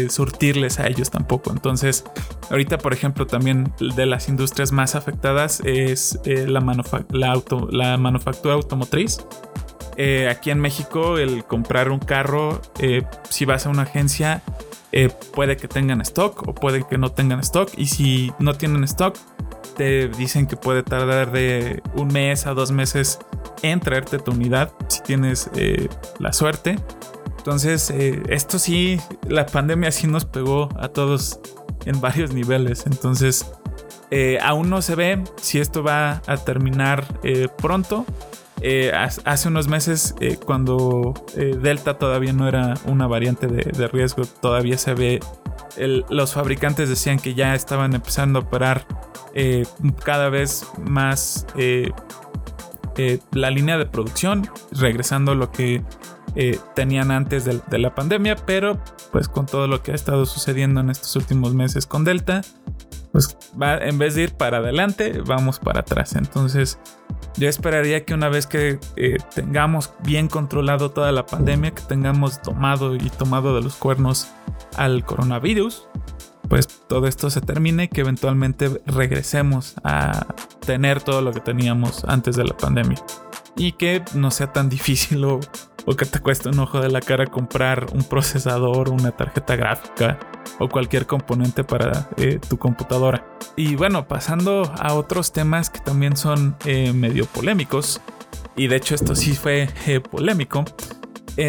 surtirles 0.07 0.79
a 0.79 0.85
ellos 0.85 1.09
tampoco. 1.09 1.49
Entonces, 1.49 2.03
ahorita, 2.51 2.77
por 2.77 2.93
ejemplo, 2.93 3.25
también 3.25 3.73
de 3.79 4.05
las 4.05 4.29
industrias 4.29 4.71
más 4.71 4.93
afectadas 4.93 5.59
es 5.65 6.19
la, 6.25 6.59
la, 7.09 7.31
auto 7.31 7.67
la 7.71 7.97
manufactura 7.97 8.53
automotriz. 8.53 9.25
aquí 10.29 10.51
en 10.51 10.59
México, 10.59 11.17
el 11.17 11.45
comprar 11.45 11.89
un 11.89 11.97
carro, 11.97 12.61
si 13.27 13.45
vas 13.45 13.65
a 13.65 13.69
una 13.71 13.81
agencia, 13.81 14.43
puede 15.33 15.57
que 15.57 15.67
tengan 15.67 16.01
stock 16.01 16.47
o 16.47 16.53
puede 16.53 16.83
que 16.87 16.97
no 16.97 17.11
tengan 17.11 17.39
stock. 17.41 17.69
Y 17.77 17.87
si 17.87 18.31
no 18.39 18.53
tienen 18.53 18.83
stock, 18.85 19.15
te 19.75 20.07
dicen 20.07 20.47
que 20.47 20.55
puede 20.55 20.83
tardar 20.83 21.31
de 21.31 21.81
un 21.95 22.07
mes 22.07 22.47
a 22.47 22.53
dos 22.53 22.71
meses 22.71 23.19
en 23.61 23.79
traerte 23.79 24.19
tu 24.19 24.31
unidad 24.31 24.73
si 24.87 25.01
tienes 25.01 25.49
eh, 25.55 25.89
la 26.19 26.33
suerte. 26.33 26.77
Entonces, 27.37 27.89
eh, 27.91 28.23
esto 28.29 28.57
sí, 28.57 28.99
la 29.27 29.45
pandemia 29.45 29.91
sí 29.91 30.07
nos 30.07 30.25
pegó 30.25 30.69
a 30.79 30.87
todos 30.87 31.39
en 31.85 31.99
varios 32.01 32.33
niveles. 32.33 32.85
Entonces, 32.85 33.45
eh, 34.11 34.39
aún 34.41 34.69
no 34.69 34.81
se 34.81 34.95
ve 34.95 35.23
si 35.41 35.59
esto 35.59 35.83
va 35.83 36.21
a 36.25 36.37
terminar 36.37 37.05
pronto. 37.57 38.05
Hace 38.93 39.47
unos 39.47 39.67
meses, 39.67 40.15
cuando 40.45 41.13
Delta 41.35 41.97
todavía 41.97 42.33
no 42.33 42.47
era 42.47 42.75
una 42.85 43.07
variante 43.07 43.47
de, 43.47 43.87
riesgo, 43.87 44.23
todavía 44.25 44.77
se 44.77 44.93
ve. 44.93 45.19
los 46.09 46.33
fabricantes 46.33 46.89
decían 46.89 47.19
que 47.19 47.33
ya 47.33 47.53
estaban 47.53 47.93
empezando 47.93 48.39
a 48.39 48.41
operar 48.43 48.85
eh, 49.37 49.65
cada 50.05 50.29
vez 50.29 50.65
más 50.81 51.45
eh, 51.57 51.91
eh, 52.95 53.19
la 53.33 53.51
línea 53.51 53.77
de 53.77 53.85
producción, 53.85 54.49
regresando 54.71 55.33
a 55.33 55.35
lo 55.35 55.51
que 55.51 55.83
tenían 56.73 57.11
antes 57.11 57.45
de, 57.45 57.79
la 57.79 57.95
pandemia, 57.95 58.35
pero 58.35 58.77
pues 59.13 59.29
con 59.29 59.45
todo 59.45 59.67
lo 59.67 59.81
que 59.81 59.93
ha 59.93 59.95
estado 59.95 60.25
sucediendo 60.25 60.81
en 60.81 60.89
estos 60.89 61.15
últimos 61.15 61.53
meses 61.53 61.85
con 61.87 62.03
Delta, 62.03 62.41
pues 63.13 63.37
va, 63.61 63.77
en 63.77 63.97
vez 63.97 64.15
de 64.15 64.23
ir 64.23 64.33
para 64.33 64.57
adelante, 64.57 65.21
vamos 65.25 65.59
para 65.59 65.79
atrás. 65.79 66.13
Entonces, 66.17 66.77
Yo 67.37 67.49
esperaría 67.49 68.05
que 68.05 68.13
una 68.13 68.29
vez 68.29 68.47
que 68.47 68.79
eh, 68.95 69.17
tengamos 69.33 69.91
bien 70.03 70.29
controlado 70.29 70.91
toda 70.91 71.11
la 71.11 71.25
pandemia, 71.25 71.71
que 71.71 71.81
tengamos 71.81 72.41
tomado 72.41 72.95
y 72.95 73.09
tomado 73.09 73.55
de 73.55 73.61
los 73.61 73.75
cuernos 73.75 74.29
al 74.77 75.03
coronavirus, 75.03 75.87
pues 76.47 76.67
todo 76.87 77.07
esto 77.07 77.29
se 77.29 77.41
termine 77.41 77.85
y 77.85 77.87
que 77.87 78.01
eventualmente 78.01 78.81
regresemos 78.85 79.75
a 79.83 80.27
tener 80.65 81.01
todo 81.01 81.21
lo 81.21 81.31
que 81.31 81.39
teníamos 81.39 82.03
antes 82.05 82.35
de 82.35 82.43
la 82.43 82.55
pandemia. 82.55 82.97
Y 83.57 83.73
que 83.73 84.03
no 84.13 84.31
sea 84.31 84.51
tan 84.53 84.69
difícil 84.75 85.23
o, 85.25 85.39
que 85.97 86.05
te 86.05 86.19
cueste 86.19 86.49
un 86.49 86.59
ojo 86.59 86.79
de 86.79 86.89
la 86.89 86.99
cara 86.99 87.27
comprar 87.27 87.87
un 87.93 88.03
procesador, 88.03 88.89
una 88.89 89.11
tarjeta 89.11 89.55
gráfica 89.55 90.19
o 90.59 90.67
cualquier 90.67 91.05
componente 91.05 91.63
para 91.63 92.09
eh, 92.17 92.39
tu 92.49 92.57
computadora. 92.57 93.25
Y 93.55 93.75
bueno, 93.75 94.07
pasando 94.07 94.73
a 94.79 94.93
otros 94.93 95.31
temas 95.31 95.69
que 95.69 95.79
también 95.79 96.17
son 96.17 96.55
eh, 96.65 96.91
medio 96.91 97.25
polémicos, 97.25 98.01
y 98.55 98.67
de 98.67 98.77
hecho 98.77 98.95
esto 98.95 99.15
sí 99.15 99.33
fue 99.33 99.69
eh, 99.85 99.99
polémico, 99.99 100.65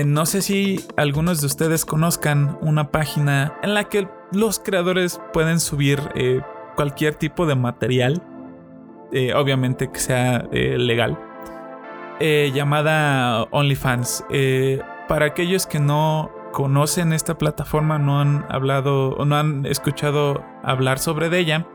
no 0.07 0.27
sé 0.27 0.43
si 0.43 0.85
algunos 0.97 1.41
de 1.41 1.47
ustedes 1.47 1.85
conozcan 1.85 2.59
una 2.61 2.91
página 2.91 3.55
en 3.63 3.75
la 3.75 3.85
que 3.85 4.09
los 4.33 4.59
creadores 4.59 5.21
pueden 5.33 5.61
subir 5.61 6.01
cualquier 6.75 7.15
tipo 7.15 7.47
de 7.47 7.55
material, 7.55 8.23
obviamente 9.35 9.91
que 9.91 10.01
sea 10.01 10.49
legal, 10.51 11.19
llamada 12.21 13.45
OnlyFans. 13.53 14.25
para 15.09 15.27
aquellos 15.27 15.67
que 15.67 15.79
no 15.79 16.33
conocen 16.53 17.13
esta 17.13 17.39
plataforma, 17.39 17.99
no 17.99 18.21
han 18.21 18.45
hablado 18.49 19.11
o 19.11 19.25
no 19.25 19.37
han 19.37 19.67
escuchado 19.67 20.43
hablar 20.65 20.99
sobre 20.99 21.27
ella, 21.39 21.67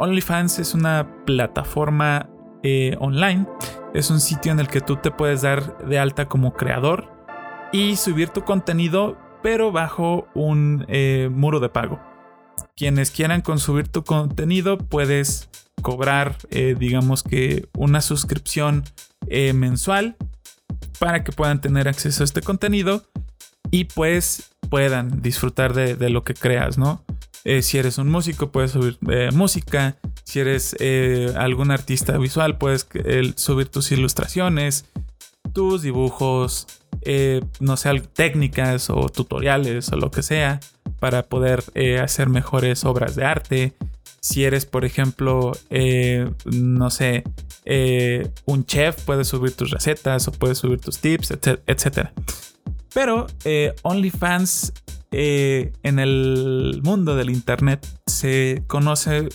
OnlyFans 0.00 0.58
es 0.60 0.72
una 0.72 1.06
plataforma 1.26 2.26
eh, 2.62 2.96
online. 3.00 3.46
Es 3.92 4.10
un 4.10 4.18
sitio 4.18 4.50
en 4.50 4.58
el 4.58 4.68
que 4.68 4.80
tú 4.80 4.96
te 4.96 5.10
puedes 5.10 5.42
dar 5.42 5.76
de 5.86 5.98
alta 5.98 6.26
como 6.26 6.54
creador 6.54 7.10
y 7.72 7.96
subir 7.96 8.30
tu 8.30 8.42
contenido, 8.44 9.18
pero 9.42 9.72
bajo 9.72 10.28
un 10.34 10.84
eh, 10.88 11.28
muro 11.32 11.60
de 11.60 11.68
pago. 11.68 12.00
Quienes 12.76 13.10
quieran 13.10 13.42
consumir 13.42 13.88
tu 13.88 14.04
contenido, 14.04 14.78
puedes 14.78 15.48
cobrar, 15.82 16.36
eh, 16.50 16.74
digamos 16.78 17.22
que, 17.22 17.68
una 17.76 18.00
suscripción 18.00 18.84
mensual 19.54 20.16
para 20.98 21.24
que 21.24 21.32
puedan 21.32 21.60
tener 21.60 21.88
acceso 21.88 22.22
a 22.22 22.24
este 22.24 22.42
contenido 22.42 23.02
y 23.70 23.84
pues 23.84 24.50
puedan 24.68 25.22
disfrutar 25.22 25.74
de, 25.74 26.10
lo 26.10 26.22
que 26.22 26.34
creas, 26.34 26.78
¿no? 26.78 27.04
Eh, 27.44 27.62
si 27.62 27.78
eres 27.78 27.98
un 27.98 28.10
músico, 28.10 28.52
puedes 28.52 28.72
subir 28.72 28.98
eh, 29.10 29.30
música. 29.32 29.96
Si 30.24 30.40
eres 30.40 30.76
eh, 30.78 31.32
algún 31.36 31.70
artista 31.70 32.16
visual, 32.18 32.58
puedes 32.58 32.86
subir 33.36 33.68
tus 33.68 33.90
ilustraciones, 33.92 34.84
tus 35.52 35.82
dibujos, 35.82 36.66
no 37.60 37.76
sé, 37.76 38.00
técnicas 38.12 38.90
o 38.90 39.08
tutoriales 39.08 39.90
o 39.92 39.96
lo 39.96 40.10
que 40.10 40.22
sea 40.22 40.60
para 40.98 41.24
poder 41.24 41.64
hacer 42.02 42.28
mejores 42.28 42.84
obras 42.84 43.16
de 43.16 43.24
arte. 43.24 43.72
Si 44.20 44.44
eres, 44.44 44.66
por 44.66 44.84
ejemplo, 44.84 45.52
no 46.44 46.90
sé, 46.90 47.24
un 48.44 48.66
chef, 48.66 49.02
puedes 49.04 49.28
subir 49.28 49.56
tus 49.56 49.70
recetas 49.70 50.28
o 50.28 50.32
puedes 50.32 50.58
subir 50.58 50.80
tus 50.80 50.98
tips, 50.98 51.32
etcétera. 51.66 52.12
Pero 52.92 53.26
eh, 53.44 53.74
OnlyFans 53.82 54.72
eh, 55.12 55.72
en 55.82 55.98
el 55.98 56.80
mundo 56.82 57.16
del 57.16 57.30
Internet 57.30 57.86
se 58.06 58.62
conoce 58.66 59.28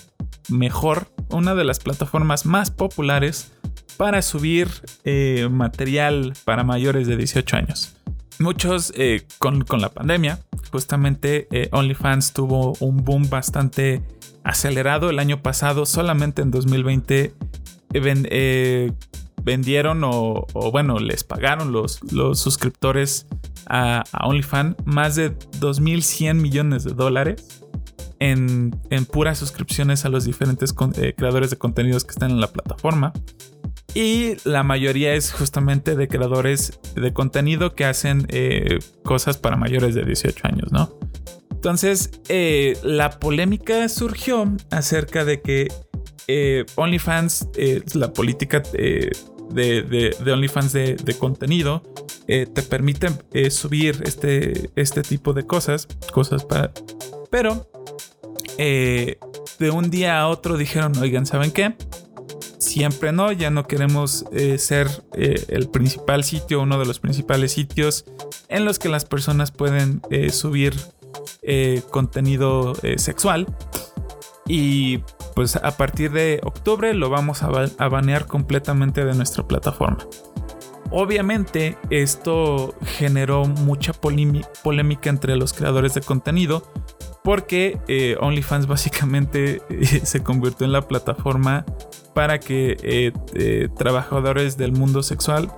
mejor, 0.49 1.07
una 1.29 1.55
de 1.55 1.63
las 1.63 1.79
plataformas 1.79 2.45
más 2.45 2.71
populares 2.71 3.51
para 3.97 4.21
subir 4.21 4.69
eh, 5.03 5.47
material 5.49 6.33
para 6.43 6.63
mayores 6.63 7.07
de 7.07 7.17
18 7.17 7.57
años. 7.57 7.95
Muchos 8.39 8.93
con, 9.39 9.63
la 9.79 9.89
pandemia, 9.89 10.39
justamente 10.69 11.47
OnlyFans 11.71 12.33
tuvo 12.33 12.73
un 12.81 13.05
boom 13.05 13.29
bastante 13.29 14.01
acelerado 14.43 15.09
el 15.09 15.19
año 15.19 15.41
pasado, 15.41 15.85
solamente 15.85 16.41
en 16.41 16.51
2020 16.51 17.33
vendieron 19.45 20.01
o, 20.03 20.47
bueno, 20.71 20.99
les 20.99 21.23
pagaron 21.23 21.71
los, 21.71 22.01
los 22.11 22.39
suscriptores 22.39 23.27
a, 23.67 24.03
OnlyFans 24.23 24.75
más 24.85 25.15
de 25.15 25.37
2.100 25.37 26.33
millones 26.33 26.83
de 26.83 26.91
dólares 26.91 27.61
en, 28.19 28.75
en, 28.89 29.05
puras 29.05 29.37
suscripciones 29.37 30.03
a 30.03 30.09
los 30.09 30.25
diferentes 30.25 30.73
eh, 30.95 31.13
creadores 31.15 31.51
de 31.51 31.57
contenidos 31.57 32.03
que 32.03 32.11
están 32.11 32.31
en 32.31 32.41
la 32.41 32.47
plataforma. 32.47 33.13
Y 33.95 34.35
la 34.43 34.61
mayoría 34.61 35.15
es 35.15 35.31
justamente 35.31 35.95
de 35.95 36.07
creadores 36.07 36.79
de 36.95 37.13
contenido 37.13 37.73
que 37.73 37.85
hacen 37.85 38.27
eh, 38.29 38.77
cosas 39.03 39.37
para 39.37 39.55
mayores 39.55 39.95
de 39.95 40.05
18 40.05 40.47
años, 40.47 40.71
¿no? 40.71 40.99
Entonces, 41.49 42.11
eh, 42.29 42.77
la 42.83 43.17
polémica 43.17 43.89
surgió 43.89 44.53
acerca 44.69 45.25
de 45.25 45.41
que 45.41 45.69
OnlyFans, 46.75 47.49
la 47.93 48.13
política 48.13 48.61
de, 49.53 50.31
OnlyFans 50.31 50.73
de, 50.73 51.15
contenido 51.19 51.83
eh, 52.27 52.47
te 52.51 52.63
permiten 52.63 53.17
eh, 53.33 53.51
subir 53.51 54.01
este, 54.05 54.69
este 54.75 55.01
tipo 55.01 55.33
de 55.33 55.45
cosas, 55.45 55.87
cosas 56.11 56.43
para... 56.43 56.71
Pero 57.29 57.69
eh, 58.57 59.17
de 59.59 59.69
un 59.71 59.89
día 59.89 60.19
a 60.19 60.27
otro 60.27 60.57
dijeron, 60.57 60.97
oigan, 60.97 61.25
¿saben 61.25 61.51
qué? 61.51 61.75
Siempre 62.65 63.11
no, 63.11 63.31
ya 63.31 63.49
no 63.51 63.67
queremos 63.67 64.25
ser 64.57 64.89
el 65.13 65.69
principal 65.69 66.23
sitio, 66.23 66.61
uno 66.61 66.79
de 66.79 66.85
los 66.85 66.99
principales 66.99 67.51
sitios 67.51 68.05
en 68.49 68.65
los 68.65 68.79
que 68.79 68.89
las 68.89 69.05
personas 69.05 69.51
pueden 69.51 70.01
subir 70.31 70.73
contenido 71.91 72.73
sexual. 72.97 73.47
Y 74.47 74.99
pues 75.35 75.55
a 75.55 75.71
partir 75.77 76.11
de 76.11 76.39
octubre 76.43 76.93
lo 76.93 77.09
vamos 77.09 77.43
a, 77.43 77.49
banear 77.89 78.25
completamente 78.25 79.03
de 79.05 79.13
nuestra 79.13 79.47
plataforma. 79.47 80.07
Obviamente 80.91 81.77
esto 81.89 82.75
generó 82.83 83.45
mucha 83.45 83.91
polémica 83.93 85.09
entre 85.09 85.35
los 85.35 85.51
creadores 85.53 85.93
de 85.93 86.01
contenido 86.01 86.71
porque 87.25 87.79
eh, 87.87 88.15
OnlyFans 88.21 88.67
básicamente 88.67 89.61
eh, 89.69 89.85
se 90.05 90.23
convirtió 90.23 90.65
en 90.65 90.71
la 90.71 90.87
plataforma 90.87 91.65
para 92.13 92.39
que 92.39 92.77
eh, 92.83 93.67
trabajadores 93.75 94.55
del 94.55 94.71
mundo 94.71 95.03
sexual 95.03 95.51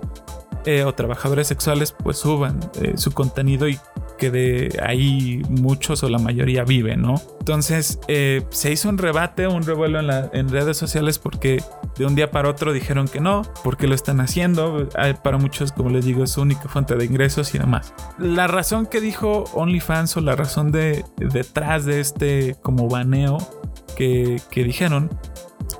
o 0.86 0.93
trabajadores 0.93 1.47
sexuales 1.47 1.93
pues 1.93 2.17
suban 2.17 2.60
su 2.95 3.13
contenido 3.13 3.69
y 3.69 3.80
que 4.17 4.32
de 4.32 4.80
ahí 4.84 5.41
muchos 5.49 6.03
o 6.03 6.10
la 6.10 6.19
mayoría 6.19 6.63
viven, 6.63 7.01
¿no? 7.01 7.21
Entonces 7.39 7.99
eh, 8.08 8.43
se 8.49 8.71
hizo 8.71 8.89
un 8.89 8.97
rebate, 8.97 9.47
un 9.47 9.63
revuelo 9.63 9.99
en, 9.99 10.49
redes 10.49 10.75
sociales 10.77 11.19
porque 11.19 11.63
de 11.97 12.06
un 12.06 12.15
día 12.15 12.32
para 12.32 12.49
otro 12.49 12.73
dijeron 12.73 13.08
que 13.08 13.21
no, 13.21 13.43
porque 13.63 13.88
lo 13.88 13.95
están 13.95 14.19
haciendo. 14.19 14.89
Para 15.23 15.38
muchos, 15.38 15.71
como 15.71 15.89
les 15.89 16.06
digo, 16.06 16.23
es 16.23 16.32
su 16.32 16.41
única 16.41 16.67
fuente 16.67 16.95
de 16.95 17.06
ingresos 17.06 17.53
y 17.56 17.60
demás. 17.60 17.93
La 18.17 18.47
razón 18.47 18.86
que 18.86 18.99
dijo 18.99 19.45
OnlyFans 19.53 20.17
o 20.17 20.21
la 20.21 20.36
razón 20.36 20.71
de 20.71 21.06
detrás 21.17 21.86
de 21.86 21.99
este 21.99 22.56
como 22.62 22.89
baneo 22.89 23.38
que, 23.95 24.41
que 24.51 24.63
dijeron 24.63 25.10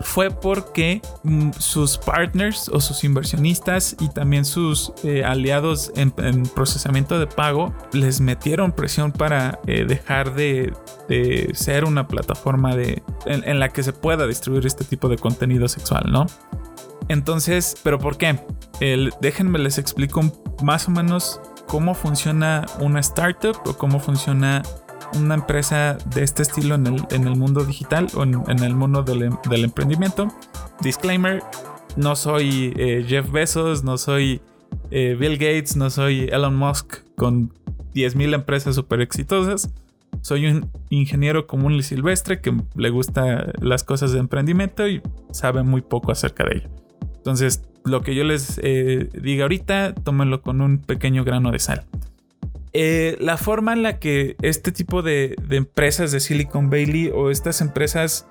fue 0.02 0.32
porque 0.32 1.02
mm, 1.24 1.52
sus 1.58 1.98
partners 1.98 2.70
o 2.70 2.80
sus 2.80 3.04
inversionistas 3.04 3.96
y 4.00 4.10
también 4.10 4.46
sus 4.46 4.94
eh, 5.04 5.24
aliados 5.24 5.92
en, 5.96 6.12
procesamiento 6.56 7.20
de 7.20 7.28
pago 7.28 7.74
les 7.94 8.22
metieron 8.22 8.72
presión 8.72 9.12
para 9.12 9.60
eh, 9.68 9.86
dejar 9.86 10.36
de, 10.36 10.74
ser 11.54 11.86
una 11.86 12.08
plataforma 12.08 12.76
de, 12.76 13.02
en, 13.26 13.60
la 13.60 13.70
que 13.70 13.82
se 13.82 13.94
pueda 13.94 14.28
distribuir 14.28 14.66
este 14.66 14.84
tipo 14.84 15.08
de 15.08 15.18
contenido 15.18 15.68
sexual, 15.68 16.06
¿no? 16.12 16.26
Entonces, 17.08 17.78
¿pero 17.84 17.98
por 17.98 18.18
qué? 18.18 18.40
déjenme 19.22 19.58
les 19.58 19.78
explico 19.80 20.22
más 20.62 20.88
o 20.88 20.92
menos 20.92 21.40
cómo 21.68 21.94
funciona 21.94 22.66
una 22.80 23.00
startup 23.00 23.58
o 23.66 23.74
cómo 23.74 24.00
funciona 24.00 24.62
una 25.14 25.36
empresa 25.36 25.98
de 26.14 26.24
este 26.24 26.44
estilo 26.44 26.76
en 26.76 26.88
el, 26.88 27.36
mundo 27.36 27.64
digital 27.64 28.08
o 28.16 28.24
en, 28.24 28.64
el 28.64 28.76
mundo 28.76 29.06
em, 29.08 29.38
del, 29.50 29.64
emprendimiento. 29.64 30.28
Disclaimer, 30.82 31.44
no 31.96 32.16
soy 32.16 32.74
eh, 32.78 33.06
Jeff 33.08 33.32
Bezos, 33.32 33.84
no 33.84 33.98
soy 33.98 34.42
eh, 34.92 35.16
Bill 35.20 35.34
Gates, 35.34 35.76
no 35.76 35.90
soy 35.90 36.30
Elon 36.32 36.56
Musk 36.56 37.00
con 37.16 37.54
10.000 37.94 38.36
empresas 38.36 38.76
súper 38.76 39.02
exitosas. 39.02 39.74
Soy 40.22 40.48
un 40.48 40.70
ingeniero 40.90 41.48
común 41.48 41.74
y 41.74 41.84
silvestre 41.84 42.42
que 42.42 42.56
le 42.76 42.90
gusta 42.90 43.54
las 43.62 43.84
cosas 43.84 44.12
de 44.12 44.20
emprendimiento 44.20 44.88
y 44.88 45.02
sabe 45.32 45.64
muy 45.64 45.82
poco 45.82 46.12
acerca 46.12 46.44
de 46.46 46.58
ello. 46.58 46.70
Entonces, 47.18 47.64
lo 47.84 48.02
que 48.02 48.16
yo 48.16 48.24
les 48.24 48.60
eh, 48.64 49.10
diga 49.22 49.44
ahorita, 49.44 49.94
tómenlo 49.96 50.42
con 50.42 50.62
un 50.62 50.80
pequeño 50.80 51.24
grano 51.24 51.52
de 51.52 51.60
sal. 51.60 51.86
Eh, 52.80 53.18
la 53.20 53.38
forma 53.38 53.74
en 53.74 53.82
la 53.82 53.98
que 53.98 54.36
este 54.44 54.72
tipo 54.72 55.02
de, 55.02 55.36
empresas 55.50 56.12
de 56.12 56.20
Silicon 56.20 56.70
Valley 56.70 57.10
o 57.12 57.32
estas 57.32 57.60
empresas 57.60 58.28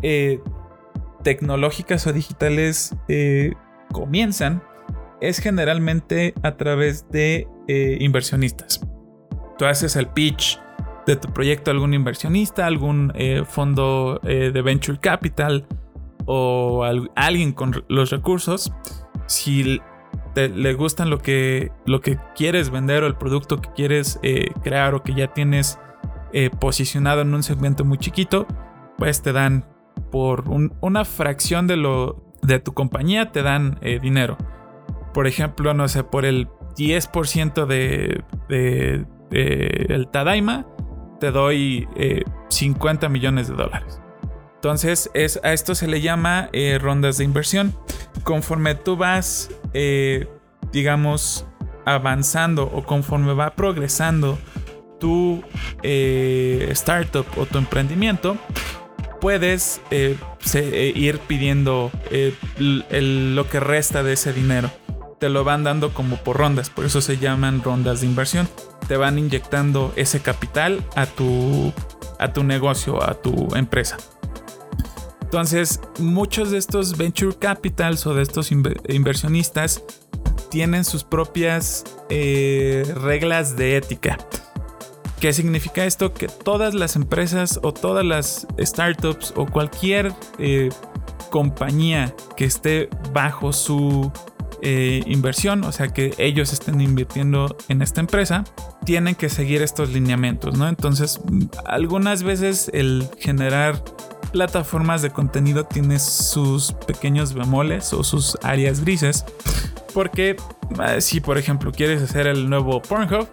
eh, 0.00 0.40
tecnológicas 1.22 2.06
o 2.06 2.14
digitales 2.14 2.96
eh, 3.08 3.52
comienzan 3.92 4.62
es 5.20 5.40
generalmente 5.40 6.32
a 6.42 6.56
través 6.56 7.06
de 7.10 7.46
inversionistas. 7.68 8.80
Tú 9.58 9.66
haces 9.66 9.94
el 9.96 10.06
pitch 10.06 10.58
de 11.06 11.16
tu 11.16 11.30
proyecto 11.30 11.70
a 11.70 11.74
algún 11.74 11.92
inversionista, 11.92 12.66
algún 12.66 13.12
fondo 13.46 14.20
de 14.22 14.62
venture 14.62 14.98
capital 14.98 15.66
o 16.24 16.82
alguien 17.14 17.52
con 17.52 17.84
los 17.88 18.10
recursos. 18.10 18.72
Si 19.26 19.80
le 20.34 20.74
gustan 20.74 21.10
lo 21.10 21.18
que, 21.18 21.72
lo 21.86 22.00
que 22.00 22.18
quieres 22.34 22.70
vender 22.70 23.04
o 23.04 23.06
el 23.06 23.14
producto 23.14 23.60
que 23.60 23.70
quieres 23.72 24.20
crear 24.62 24.94
o 24.94 25.02
que 25.02 25.14
ya 25.14 25.32
tienes 25.34 25.78
posicionado 26.58 27.20
en 27.20 27.34
un 27.34 27.42
segmento 27.42 27.84
muy 27.84 27.98
chiquito, 27.98 28.46
pues 28.96 29.22
te 29.22 29.32
dan 29.32 29.66
por 30.10 30.44
una 30.48 31.04
fracción 31.04 31.66
de 31.66 31.76
lo 31.76 32.24
de 32.42 32.58
tu 32.58 32.72
compañía 32.72 33.30
te 33.32 33.42
dan 33.42 33.78
dinero 34.00 34.36
por 35.12 35.26
ejemplo, 35.26 35.74
no 35.74 35.88
sé, 35.88 36.04
por 36.04 36.24
el 36.24 36.48
10% 36.76 37.66
de, 37.66 38.24
de, 38.48 39.86
el 39.88 40.08
Tadaima, 40.08 40.66
te 41.20 41.30
doy 41.30 41.88
50 42.48 43.06
eh, 43.06 43.08
millones 43.08 43.48
de 43.48 43.54
dólares. 43.54 44.01
Entonces, 44.62 45.10
es, 45.12 45.40
a 45.42 45.52
esto 45.52 45.74
se 45.74 45.88
le 45.88 46.00
llama 46.00 46.48
eh, 46.52 46.78
rondas 46.80 47.18
de 47.18 47.24
inversión. 47.24 47.74
Conforme 48.22 48.76
tú 48.76 48.96
vas, 48.96 49.50
eh, 49.74 50.28
digamos, 50.70 51.44
avanzando 51.84 52.70
o 52.72 52.84
conforme 52.84 53.34
va 53.34 53.56
progresando 53.56 54.38
tu 55.00 55.42
startup 55.82 57.26
o 57.36 57.44
tu 57.44 57.58
emprendimiento, 57.58 58.36
puedes 59.20 59.80
ir 59.90 61.18
pidiendo 61.26 61.90
lo 62.58 63.48
que 63.48 63.58
resta 63.58 64.04
de 64.04 64.12
ese 64.12 64.32
dinero 64.32 64.70
te 65.22 65.28
lo 65.28 65.44
van 65.44 65.62
dando 65.62 65.94
como 65.94 66.16
por 66.16 66.36
rondas, 66.36 66.68
por 66.68 66.84
eso 66.84 67.00
se 67.00 67.16
llaman 67.16 67.62
rondas 67.62 68.00
de 68.00 68.08
inversión. 68.08 68.48
Te 68.88 68.96
van 68.96 69.20
inyectando 69.20 69.92
ese 69.94 70.18
capital 70.18 70.84
a 70.96 71.06
tu, 71.06 71.72
a 72.18 72.32
tu 72.32 72.42
negocio, 72.42 73.00
a 73.00 73.14
tu 73.14 73.54
empresa. 73.54 73.98
Entonces, 75.32 75.80
muchos 75.98 76.50
de 76.50 76.58
estos 76.58 76.98
venture 76.98 77.34
capitals 77.34 78.06
o 78.06 78.12
de 78.12 78.20
estos 78.20 78.52
inversionistas 78.52 79.82
tienen 80.50 80.84
sus 80.84 81.04
propias 81.04 81.84
eh, 82.10 82.84
reglas 82.96 83.56
de 83.56 83.78
ética. 83.78 84.18
¿Qué 85.20 85.32
significa 85.32 85.86
esto? 85.86 86.12
Que 86.12 86.28
todas 86.28 86.74
las 86.74 86.96
empresas 86.96 87.58
o 87.62 87.72
todas 87.72 88.04
las 88.04 88.46
startups 88.60 89.32
o 89.34 89.46
cualquier 89.46 90.12
eh, 90.38 90.68
compañía 91.30 92.14
que 92.36 92.44
esté 92.44 92.90
bajo 93.14 93.54
su 93.54 94.12
eh, 94.60 95.02
inversión, 95.06 95.64
o 95.64 95.72
sea 95.72 95.88
que 95.88 96.12
ellos 96.18 96.52
estén 96.52 96.78
invirtiendo 96.82 97.56
en 97.68 97.80
esta 97.80 98.02
empresa, 98.02 98.44
tienen 98.84 99.14
que 99.14 99.30
seguir 99.30 99.62
estos 99.62 99.94
lineamientos, 99.94 100.58
¿no? 100.58 100.68
Entonces, 100.68 101.20
algunas 101.64 102.22
veces 102.22 102.70
el 102.74 103.08
generar 103.18 103.82
plataformas 104.32 105.02
de 105.02 105.10
contenido 105.10 105.64
tiene 105.64 105.98
sus 105.98 106.72
pequeños 106.72 107.34
bemoles 107.34 107.92
o 107.92 108.02
sus 108.02 108.36
áreas 108.42 108.80
grises, 108.80 109.24
porque 109.94 110.36
eh, 110.86 111.00
si 111.00 111.20
por 111.20 111.38
ejemplo 111.38 111.70
quieres 111.70 112.02
hacer 112.02 112.26
el 112.26 112.48
nuevo 112.48 112.80
Pornhub, 112.80 113.28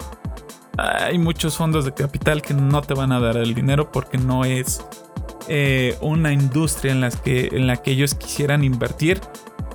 hay 0.77 1.17
muchos 1.17 1.57
fondos 1.57 1.85
de 1.85 1.93
capital 1.93 2.41
que 2.41 2.53
no 2.53 2.81
te 2.81 2.93
van 2.93 3.11
a 3.11 3.19
dar 3.19 3.37
el 3.37 3.53
dinero 3.53 3.91
porque 3.91 4.17
no 4.17 4.45
es 4.45 4.85
eh, 5.47 5.97
una 6.01 6.31
industria 6.31 6.93
en, 6.93 7.09
que, 7.23 7.49
en 7.51 7.67
la 7.67 7.77
que 7.77 7.91
ellos 7.91 8.13
quisieran 8.15 8.63
invertir 8.63 9.19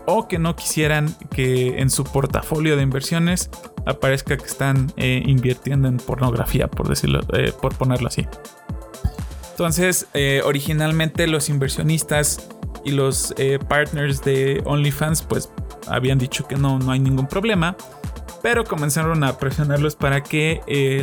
o 0.06 0.28
que 0.28 0.38
no 0.38 0.54
quisieran 0.54 1.14
que 1.30 1.80
en 1.80 1.90
su 1.90 2.04
portafolio 2.04 2.76
de 2.76 2.82
inversiones 2.82 3.50
aparezca 3.86 4.36
que 4.36 4.44
están 4.44 4.92
eh, 4.96 5.22
invirtiendo 5.26 5.88
en 5.88 5.96
pornografía, 5.96 6.68
por 6.68 6.88
decirlo, 6.88 7.20
por 7.60 7.74
ponerlo 7.74 8.08
así. 8.08 8.26
Entonces, 9.54 10.08
eh, 10.14 10.42
originalmente 10.44 11.28
los 11.28 11.48
inversionistas 11.48 12.48
y 12.84 12.90
los 12.90 13.32
partners 13.68 14.20
de 14.22 14.60
OnlyFans, 14.66 15.22
pues 15.22 15.48
habían 15.86 16.18
dicho 16.18 16.46
que 16.46 16.56
no, 16.56 16.78
no 16.78 16.90
hay 16.90 16.98
ningún 16.98 17.26
problema, 17.28 17.76
pero 18.42 18.64
comenzaron 18.64 19.24
a 19.24 19.38
presionarlos 19.38 19.96
para 19.96 20.22
que 20.22 20.60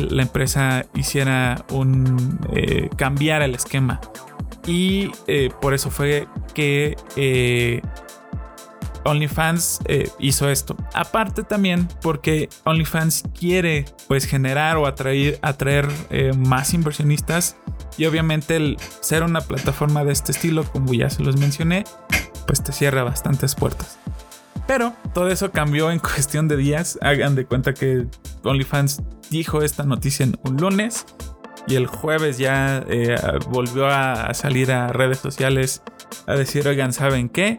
la 0.08 0.22
empresa 0.22 0.84
hiciera 0.94 1.64
un 1.70 2.38
cambiar 2.96 3.42
el 3.42 3.56
esquema. 3.56 4.00
Y 4.64 5.08
por 5.60 5.74
eso 5.74 5.90
fue 5.90 6.28
que 6.54 6.94
OnlyFans 9.04 9.80
eh, 9.86 10.08
hizo 10.18 10.48
esto. 10.50 10.76
Aparte 10.94 11.42
también 11.42 11.88
porque 12.00 12.48
OnlyFans 12.64 13.24
quiere 13.38 13.84
pues 14.08 14.26
generar 14.26 14.76
o 14.76 14.86
atraer, 14.86 15.38
atraer 15.42 15.88
eh, 16.10 16.32
más 16.36 16.74
inversionistas 16.74 17.56
y 17.98 18.06
obviamente 18.06 18.56
el 18.56 18.76
ser 19.00 19.22
una 19.22 19.40
plataforma 19.40 20.04
de 20.04 20.12
este 20.12 20.32
estilo, 20.32 20.64
como 20.64 20.94
ya 20.94 21.10
se 21.10 21.22
los 21.22 21.36
mencioné, 21.36 21.84
pues 22.46 22.62
te 22.62 22.72
cierra 22.72 23.04
bastantes 23.04 23.54
puertas. 23.54 23.98
Pero 24.66 24.94
todo 25.14 25.28
eso 25.28 25.50
cambió 25.50 25.90
en 25.90 25.98
cuestión 26.00 26.48
de 26.48 26.56
días. 26.56 26.98
Hagan 27.02 27.34
de 27.34 27.44
cuenta 27.46 27.74
que 27.74 28.06
OnlyFans 28.42 29.02
dijo 29.30 29.62
esta 29.62 29.84
noticia 29.84 30.24
en 30.24 30.38
un 30.44 30.56
lunes 30.56 31.06
y 31.66 31.76
el 31.76 31.86
jueves 31.86 32.38
ya 32.38 32.84
eh, 32.88 33.16
volvió 33.50 33.86
a 33.86 34.32
salir 34.34 34.72
a 34.72 34.88
redes 34.88 35.18
sociales 35.18 35.82
a 36.26 36.34
decir, 36.34 36.66
oigan, 36.66 36.92
¿saben 36.92 37.28
qué? 37.28 37.56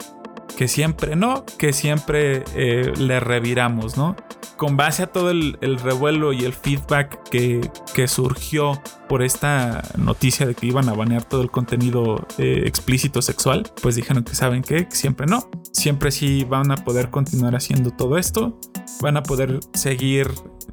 Que 0.57 0.67
siempre 0.67 1.15
no, 1.15 1.45
que 1.57 1.73
siempre 1.73 2.43
eh, 2.55 2.93
le 2.97 3.19
reviramos, 3.19 3.97
¿no? 3.97 4.15
Con 4.57 4.77
base 4.77 5.03
a 5.03 5.07
todo 5.07 5.31
el, 5.31 5.57
revuelo 5.79 6.31
y 6.31 6.45
el 6.45 6.53
feedback 6.53 7.23
que, 7.29 8.07
surgió 8.07 8.81
por 9.09 9.23
esta 9.23 9.83
noticia 9.97 10.45
de 10.45 10.55
que 10.55 10.67
iban 10.67 10.89
a 10.89 10.93
banear 10.93 11.23
todo 11.23 11.41
el 11.41 11.49
contenido 11.49 12.25
eh, 12.37 12.63
explícito 12.65 13.21
sexual, 13.21 13.69
pues 13.81 13.95
dijeron 13.95 14.23
que 14.23 14.35
saben 14.35 14.61
que 14.61 14.87
siempre 14.91 15.25
no, 15.25 15.49
siempre 15.71 16.11
sí 16.11 16.43
van 16.43 16.71
a 16.71 16.77
poder 16.77 17.09
continuar 17.09 17.55
haciendo 17.55 17.91
todo 17.91 18.17
esto, 18.17 18.59
van 19.01 19.17
a 19.17 19.23
poder 19.23 19.59
seguir 19.73 20.27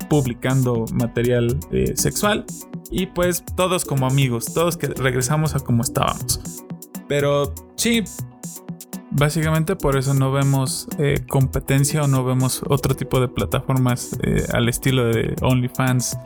publicando 0.08 0.84
material 0.92 1.58
eh, 1.72 1.92
sexual 1.96 2.44
y 2.90 3.06
pues 3.06 3.44
todos 3.56 3.84
como 3.84 4.06
amigos, 4.06 4.52
todos 4.52 4.76
que 4.76 4.88
regresamos 4.88 5.54
a 5.54 5.60
como 5.60 5.82
estábamos. 5.82 6.40
Pero 7.08 7.52
sí, 7.76 8.04
Básicamente 9.20 9.76
por 9.76 9.98
eso 9.98 10.14
no 10.14 10.32
vemos 10.32 10.88
eh, 10.98 11.16
competencia 11.28 12.02
o 12.02 12.08
no 12.08 12.24
vemos 12.24 12.62
otro 12.66 12.96
tipo 12.96 13.20
de 13.20 13.28
plataformas 13.28 14.18
eh, 14.22 14.46
al 14.54 14.66
estilo 14.66 15.04
de 15.04 15.36
OnlyFans 15.42 16.16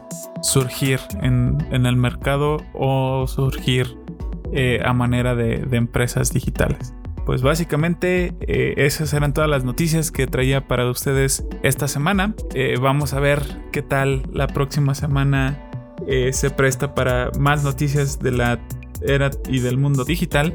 surgir 0.42 1.00
en, 1.20 1.58
el 1.72 1.96
mercado 1.96 2.58
o 2.72 3.26
surgir 3.26 3.98
eh, 4.52 4.80
a 4.84 4.92
manera 4.92 5.34
de, 5.34 5.66
empresas 5.72 6.32
digitales. 6.32 6.94
Pues 7.26 7.42
básicamente 7.42 8.36
esas 8.46 9.12
eran 9.12 9.34
todas 9.34 9.50
las 9.50 9.64
noticias 9.64 10.12
que 10.12 10.28
traía 10.28 10.68
para 10.68 10.88
ustedes 10.88 11.44
esta 11.64 11.88
semana. 11.88 12.36
vamos 12.80 13.12
a 13.12 13.18
ver 13.18 13.42
qué 13.72 13.82
tal 13.82 14.22
la 14.32 14.46
próxima 14.46 14.94
semana 14.94 15.68
se 16.30 16.50
presta 16.50 16.94
para 16.94 17.32
más 17.40 17.64
noticias 17.64 18.20
de 18.20 18.30
la 18.30 18.60
era 19.02 19.30
y 19.48 19.58
del 19.58 19.78
mundo 19.78 20.04
digital. 20.04 20.54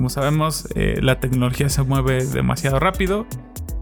Como 0.00 0.08
sabemos, 0.08 0.66
eh, 0.76 0.98
la 1.02 1.20
tecnología 1.20 1.68
se 1.68 1.82
mueve 1.82 2.24
demasiado 2.24 2.80
rápido 2.80 3.26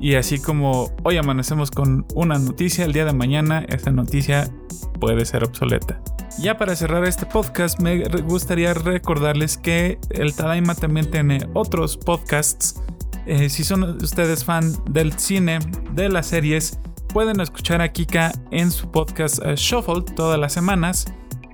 y 0.00 0.16
así 0.16 0.40
como 0.40 0.90
hoy 1.04 1.16
amanecemos 1.16 1.70
con 1.70 2.06
una 2.12 2.40
noticia, 2.40 2.84
el 2.84 2.92
día 2.92 3.04
de 3.04 3.12
mañana 3.12 3.64
esta 3.68 3.92
noticia 3.92 4.50
puede 4.98 5.24
ser 5.26 5.44
obsoleta. 5.44 6.02
Ya 6.40 6.58
para 6.58 6.74
cerrar 6.74 7.04
este 7.04 7.24
podcast, 7.24 7.78
me 7.78 8.02
gustaría 8.22 8.74
recordarles 8.74 9.58
que 9.58 10.00
el 10.10 10.34
Tadaima 10.34 10.74
también 10.74 11.08
tiene 11.08 11.48
otros 11.54 11.96
podcasts. 11.96 12.82
Eh, 13.26 13.48
si 13.48 13.62
son 13.62 13.84
ustedes 14.02 14.44
fan 14.44 14.72
del 14.90 15.12
cine, 15.12 15.60
de 15.92 16.08
las 16.08 16.26
series, 16.26 16.80
pueden 17.14 17.38
escuchar 17.38 17.80
a 17.80 17.92
Kika 17.92 18.32
en 18.50 18.72
su 18.72 18.90
podcast 18.90 19.38
eh, 19.44 19.54
Shuffle 19.54 20.02
todas 20.16 20.40
las 20.40 20.52
semanas. 20.52 21.04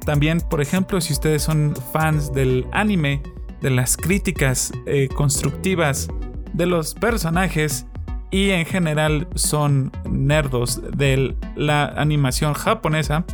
También, 0.06 0.40
por 0.40 0.62
ejemplo, 0.62 1.02
si 1.02 1.12
ustedes 1.12 1.42
son 1.42 1.76
fans 1.92 2.32
del 2.32 2.66
anime, 2.72 3.20
de 3.64 3.70
las 3.70 3.96
críticas 3.96 4.72
eh, 4.84 5.08
constructivas 5.08 6.08
de 6.52 6.66
los 6.66 6.92
personajes 6.92 7.86
y 8.30 8.50
en 8.50 8.66
general 8.66 9.26
son 9.36 9.90
nerdos 10.08 10.82
de 10.94 11.34
la 11.56 11.86
animación 11.86 12.52
japonesa, 12.52 13.24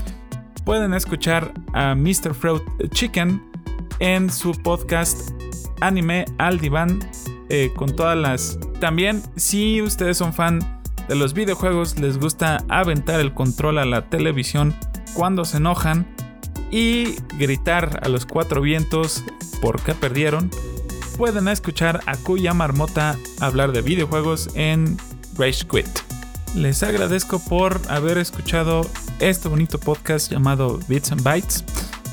pueden 0.64 0.95
escuchar 0.95 1.53
a 1.72 1.97
Mr. 1.97 2.33
Fruit 2.33 2.62
Chicken 2.93 3.43
en 3.99 4.31
su 4.31 4.53
podcast 4.53 5.33
Anime 5.81 6.24
al 6.39 6.61
Diván 6.61 7.01
eh, 7.49 7.72
con 7.74 7.97
todas 7.97 8.16
las... 8.16 8.57
También 8.78 9.22
si 9.35 9.83
ustedes 9.83 10.16
son 10.16 10.33
fan 10.33 10.61
de 11.09 11.16
los 11.16 11.35
videojuegos, 11.35 11.99
les 11.99 12.18
gusta 12.18 12.59
aventar 12.68 13.18
el 13.18 13.35
control 13.35 13.78
a 13.78 13.85
la 13.85 14.09
televisión 14.09 14.76
cuando 15.14 15.45
se 15.45 15.57
enojan 15.57 16.07
y 16.70 17.16
gritar 17.38 18.00
a 18.02 18.08
los 18.08 18.26
cuatro 18.26 18.60
vientos 18.60 19.24
por 19.60 19.80
qué 19.82 19.94
perdieron, 19.94 20.50
pueden 21.16 21.48
escuchar 21.48 22.00
a 22.06 22.16
Kuya 22.16 22.54
Marmota 22.54 23.18
hablar 23.40 23.72
de 23.72 23.82
videojuegos 23.82 24.50
en 24.54 24.96
Rage 25.36 25.66
Quit. 25.66 25.88
Les 26.54 26.82
agradezco 26.82 27.38
por 27.38 27.80
haber 27.88 28.18
escuchado 28.18 28.88
este 29.20 29.48
bonito 29.48 29.78
podcast 29.78 30.30
llamado 30.30 30.80
Bits 30.88 31.12
and 31.12 31.22
Bytes. 31.22 31.64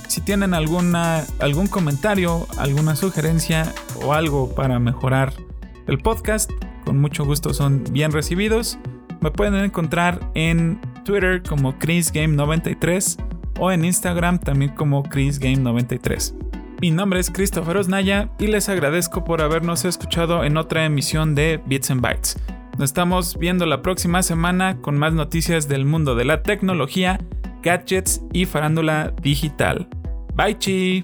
Si 0.07 0.21
tienen 0.21 0.53
alguna, 0.53 1.25
algún 1.39 1.67
comentario, 1.67 2.47
alguna 2.57 2.95
sugerencia 2.95 3.73
o 4.03 4.13
algo 4.13 4.53
para 4.53 4.79
mejorar 4.79 5.33
el 5.87 5.97
podcast, 5.99 6.51
con 6.85 6.99
mucho 6.99 7.25
gusto 7.25 7.53
son 7.53 7.83
bien 7.91 8.11
recibidos. 8.11 8.77
Me 9.21 9.31
pueden 9.31 9.55
encontrar 9.55 10.19
en 10.35 10.79
Twitter 11.03 11.41
como 11.43 11.77
ChrisGame93 11.79 13.36
o 13.59 13.71
en 13.71 13.85
Instagram 13.85 14.39
también 14.39 14.71
como 14.75 15.03
ChrisGame93. 15.03 16.33
Mi 16.79 16.91
nombre 16.91 17.19
es 17.19 17.31
Christopher 17.31 17.77
Osnaya 17.77 18.29
y 18.37 18.47
les 18.47 18.69
agradezco 18.69 19.23
por 19.23 19.41
habernos 19.41 19.83
escuchado 19.83 20.43
en 20.43 20.57
otra 20.57 20.85
emisión 20.85 21.33
de 21.33 21.59
Bits 21.65 21.89
and 21.89 22.01
Bytes. 22.01 22.37
Nos 22.77 22.91
estamos 22.91 23.37
viendo 23.39 23.65
la 23.65 23.81
próxima 23.81 24.21
semana 24.21 24.79
con 24.81 24.97
más 24.97 25.13
noticias 25.13 25.67
del 25.67 25.85
mundo 25.85 26.13
de 26.13 26.25
la 26.25 26.43
tecnología, 26.43 27.19
gadgets 27.63 28.21
y 28.31 28.45
farándula 28.45 29.13
digital. 29.21 29.87
Bye 30.35 30.59
chi. 30.59 31.01